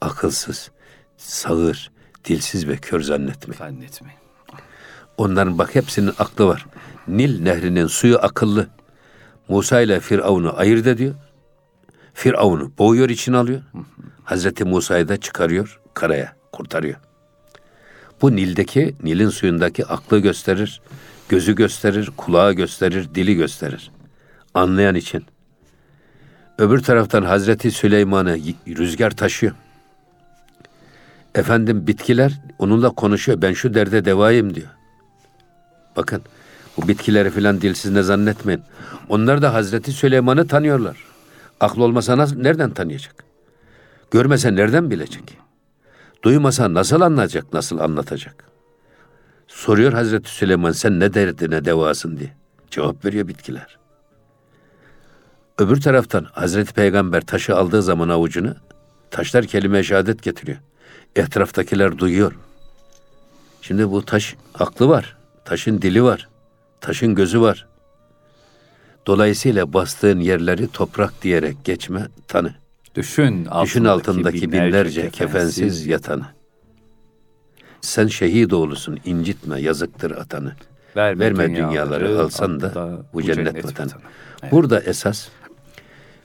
[0.00, 0.70] akılsız,
[1.16, 1.90] sağır,
[2.24, 3.58] dilsiz ve kör zannetmeyin.
[3.58, 4.18] Zannetmeyin.
[5.16, 6.66] Onların bak hepsinin aklı var.
[7.08, 8.66] Nil nehrinin suyu akıllı.
[9.48, 11.14] Musa ile Firavun'u ayırt ediyor.
[12.14, 13.62] Firavun'u boğuyor içine alıyor.
[14.24, 16.96] Hazreti Musa'yı da çıkarıyor karaya, kurtarıyor.
[18.22, 20.80] Bu Nil'deki, Nil'in suyundaki aklı gösterir,
[21.28, 23.90] gözü gösterir, kulağı gösterir, dili gösterir.
[24.54, 25.24] Anlayan için.
[26.58, 28.38] Öbür taraftan Hazreti Süleyman'ı
[28.68, 29.54] rüzgar taşıyor.
[31.34, 33.42] Efendim bitkiler onunla konuşuyor.
[33.42, 34.68] Ben şu derde devayım diyor.
[35.96, 36.22] Bakın
[36.76, 38.62] bu bitkileri filan dilsiz ne zannetmeyin.
[39.08, 40.96] Onlar da Hazreti Süleyman'ı tanıyorlar.
[41.60, 43.24] Aklı olmasa nasıl, nereden tanıyacak?
[44.10, 45.38] Görmese nereden bilecek?
[46.22, 48.44] Duymasa nasıl anlayacak, nasıl anlatacak?
[49.48, 52.32] Soruyor Hazreti Süleyman sen ne derdine devasın diye.
[52.70, 53.78] Cevap veriyor bitkiler.
[55.58, 58.54] Öbür taraftan Hazreti Peygamber taşı aldığı zaman avucunu
[59.10, 60.58] taşlar kelime şehadet getiriyor.
[61.16, 62.32] Etraftakiler duyuyor.
[63.62, 65.16] Şimdi bu taş aklı var.
[65.44, 66.28] Taşın dili var.
[66.80, 67.66] Taşın gözü var.
[69.06, 72.54] Dolayısıyla bastığın yerleri toprak diyerek geçme tanı.
[72.94, 76.26] Düşün altındaki, Düşün altındaki binlerce, binlerce kefensiz yatanı.
[77.80, 80.52] Sen şehit oğlusun, incitme, yazıktır atanı.
[80.96, 83.86] Verme, Verme dünyaları, dünyaları alsan da, da bu cennet, cennet vatanı.
[83.86, 84.02] vatanı.
[84.42, 84.52] Evet.
[84.52, 85.28] Burada esas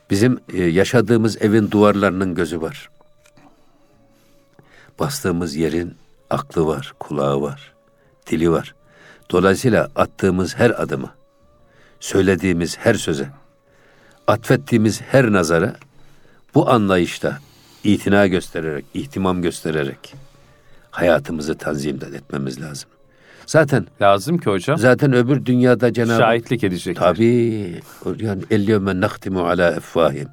[0.09, 2.89] bizim e, yaşadığımız evin duvarlarının gözü var.
[4.99, 5.95] Bastığımız yerin
[6.29, 7.73] aklı var, kulağı var,
[8.27, 8.75] dili var.
[9.31, 11.11] Dolayısıyla attığımız her adımı,
[11.99, 13.27] söylediğimiz her söze,
[14.27, 15.75] atfettiğimiz her nazara
[16.55, 17.39] bu anlayışta
[17.83, 20.15] itina göstererek, ihtimam göstererek
[20.91, 22.89] hayatımızı tanzim etmemiz lazım.
[23.45, 24.77] Zaten lazım ki hocam.
[24.77, 26.97] Zaten öbür dünyada Cenab-ı şahitlik edecek.
[26.97, 27.81] Tabii.
[28.19, 30.27] Yani elliyöme naktimu ala effahim.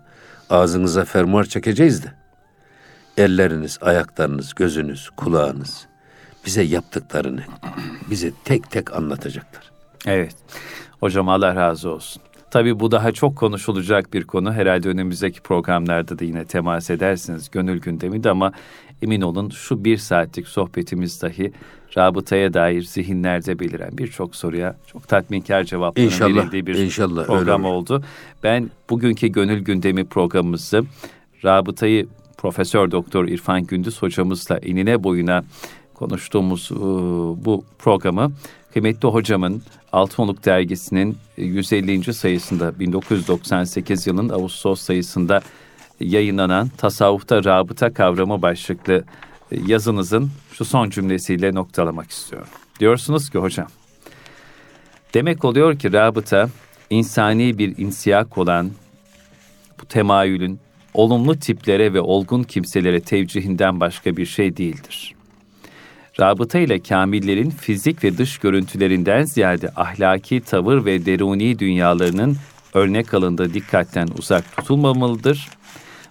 [0.51, 2.13] Ağzınıza fermuar çekeceğiz de.
[3.17, 5.87] Elleriniz, ayaklarınız, gözünüz, kulağınız
[6.47, 7.43] bize yaptıklarını
[8.11, 9.71] bize tek tek anlatacaklar.
[10.07, 10.37] Evet.
[11.01, 12.23] Hocam Allah razı olsun.
[12.51, 14.53] Tabii bu daha çok konuşulacak bir konu.
[14.53, 18.53] Herhalde önümüzdeki programlarda da yine temas edersiniz gönül gündemi de ama
[19.03, 21.53] emin olun şu bir saatlik sohbetimiz dahi
[21.97, 27.75] rabıtaya dair zihinlerde beliren birçok soruya çok tatminkar cevapların inşallah, verildiği bir inşallah, program öyle.
[27.75, 28.05] oldu.
[28.43, 30.85] Ben bugünkü gönül gündemi programımızı
[31.45, 35.45] rabıtayı Profesör Doktor İrfan Gündüz hocamızla enine boyuna
[35.99, 36.71] konuştuğumuz
[37.45, 38.33] bu programı
[38.73, 42.15] kıymetli hocamın Altınoluk dergisinin 150.
[42.15, 45.43] sayısında 1998 yılının Ağustos sayısında
[46.01, 49.05] yayınlanan Tasavvufta Rabıta Kavramı başlıklı
[49.67, 52.49] yazınızın şu son cümlesiyle noktalamak istiyorum.
[52.81, 53.67] Diyorsunuz ki hocam,
[55.15, 56.49] demek oluyor ki rabıta
[56.91, 58.71] insani bir insiyak olan
[59.81, 60.61] bu temayülün
[60.95, 65.15] olumlu tiplere ve olgun kimselere tevcihinden başka bir şey değildir.
[66.21, 72.37] Rabıta ile kamillerin fizik ve dış görüntülerinden ziyade ahlaki tavır ve deruni dünyalarının
[72.75, 75.49] örnek alındığı dikkatten uzak tutulmamalıdır.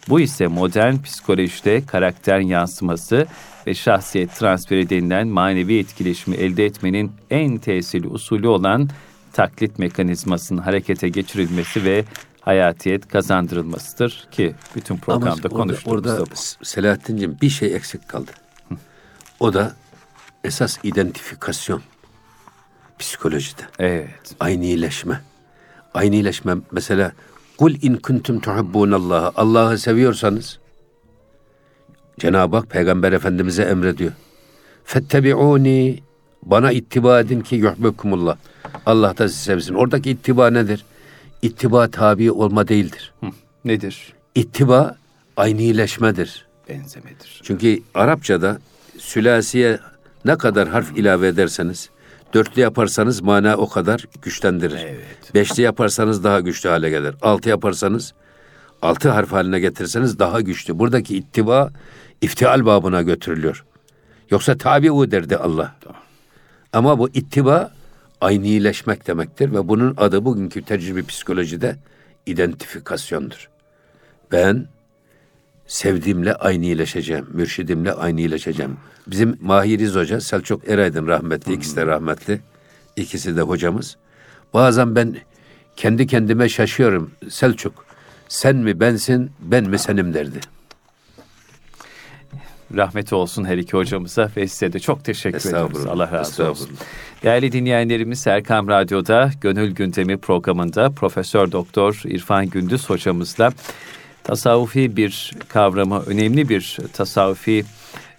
[0.10, 3.28] Bu ise modern psikolojide karakter yansıması
[3.68, 8.90] ve şahsiyet transferi denilen manevi etkileşimi elde etmenin en tesirli usulü olan
[9.34, 12.06] taklit mekanizmasının harekete geçirilmesi ve
[12.42, 16.66] hayatiyet kazandırılmasıdır ki bütün programda konuştuğumuzda orada, orada bu.
[16.66, 18.32] Selahattin'cim bir şey eksik kaldı.
[19.40, 19.76] O da
[20.46, 21.82] esas identifikasyon
[23.00, 23.62] psikolojide.
[23.80, 24.36] Evet.
[24.40, 25.22] Aynileşme.
[25.94, 27.12] Aynileşme mesela
[27.58, 30.60] kul in kuntum tuhibbunallaha Allah'ı seviyorsanız
[32.20, 34.12] Cenab-ı Hak Peygamber Efendimiz'e emrediyor.
[34.84, 36.00] Fettebi'uni
[36.44, 38.38] bana ittiba edin ki yuhbekumullah.
[38.86, 39.74] Allah da sizi sevsin.
[39.74, 40.86] Oradaki ittiba nedir?
[41.42, 43.14] İttiba tabi olma değildir.
[43.22, 43.28] Hı,
[43.66, 44.14] nedir?
[44.36, 44.98] İttiba
[45.38, 46.46] aynileşmedir.
[46.70, 47.42] Benzemedir.
[47.44, 48.60] Çünkü Arapçada
[48.98, 49.80] sülasiye
[50.26, 51.90] ne kadar harf ilave ederseniz,
[52.34, 54.86] dörtlü yaparsanız mana o kadar güçlendirir.
[54.88, 55.34] Evet.
[55.34, 57.16] Beşli yaparsanız daha güçlü hale gelir.
[57.22, 58.14] Altı yaparsanız,
[58.82, 60.80] altı harf haline getirirseniz daha güçlü.
[60.80, 61.72] Buradaki ittiba
[62.22, 63.66] iftial babına götürülüyor.
[64.32, 65.76] Yoksa tabi'u derdi Allah.
[66.74, 67.72] Ama bu ittiba
[68.22, 71.76] aynileşmek demektir ve bunun adı bugünkü tecrübe psikolojide
[72.26, 73.50] identifikasyondur.
[74.32, 74.68] Ben
[75.68, 78.78] sevdiğimle aynileşeceğim, mürşidimle aynileşeceğim.
[79.08, 82.42] Bizim Mahiriz Hoca, Selçuk Eraydın rahmetli, ikisi de rahmetli.
[82.96, 83.98] ikisi de hocamız.
[84.54, 85.16] Bazen ben
[85.76, 87.12] kendi kendime şaşıyorum.
[87.30, 87.86] Selçuk,
[88.28, 90.40] sen mi bensin, ben mi senim derdi.
[92.76, 95.86] Rahmeti olsun her iki hocamıza ve size de çok teşekkür ediyoruz.
[95.86, 96.70] Allah razı olsun.
[97.24, 103.52] Değerli dinleyenlerimiz Erkam Radyo'da Gönül Gündemi programında Profesör Doktor İrfan Gündüz hocamızla
[104.26, 107.66] tasavvufi bir kavramı, önemli bir tasavvufi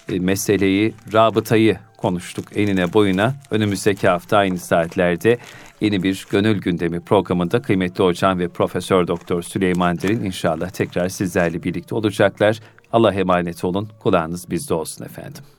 [0.08, 3.34] e, meseleyi, rabıtayı konuştuk enine boyuna.
[3.50, 5.38] Önümüzdeki hafta aynı saatlerde
[5.80, 11.62] yeni bir gönül gündemi programında kıymetli hocam ve Profesör Doktor Süleyman Derin inşallah tekrar sizlerle
[11.62, 12.60] birlikte olacaklar.
[12.92, 13.88] Allah emanet olun.
[13.98, 15.55] Kulağınız bizde olsun efendim.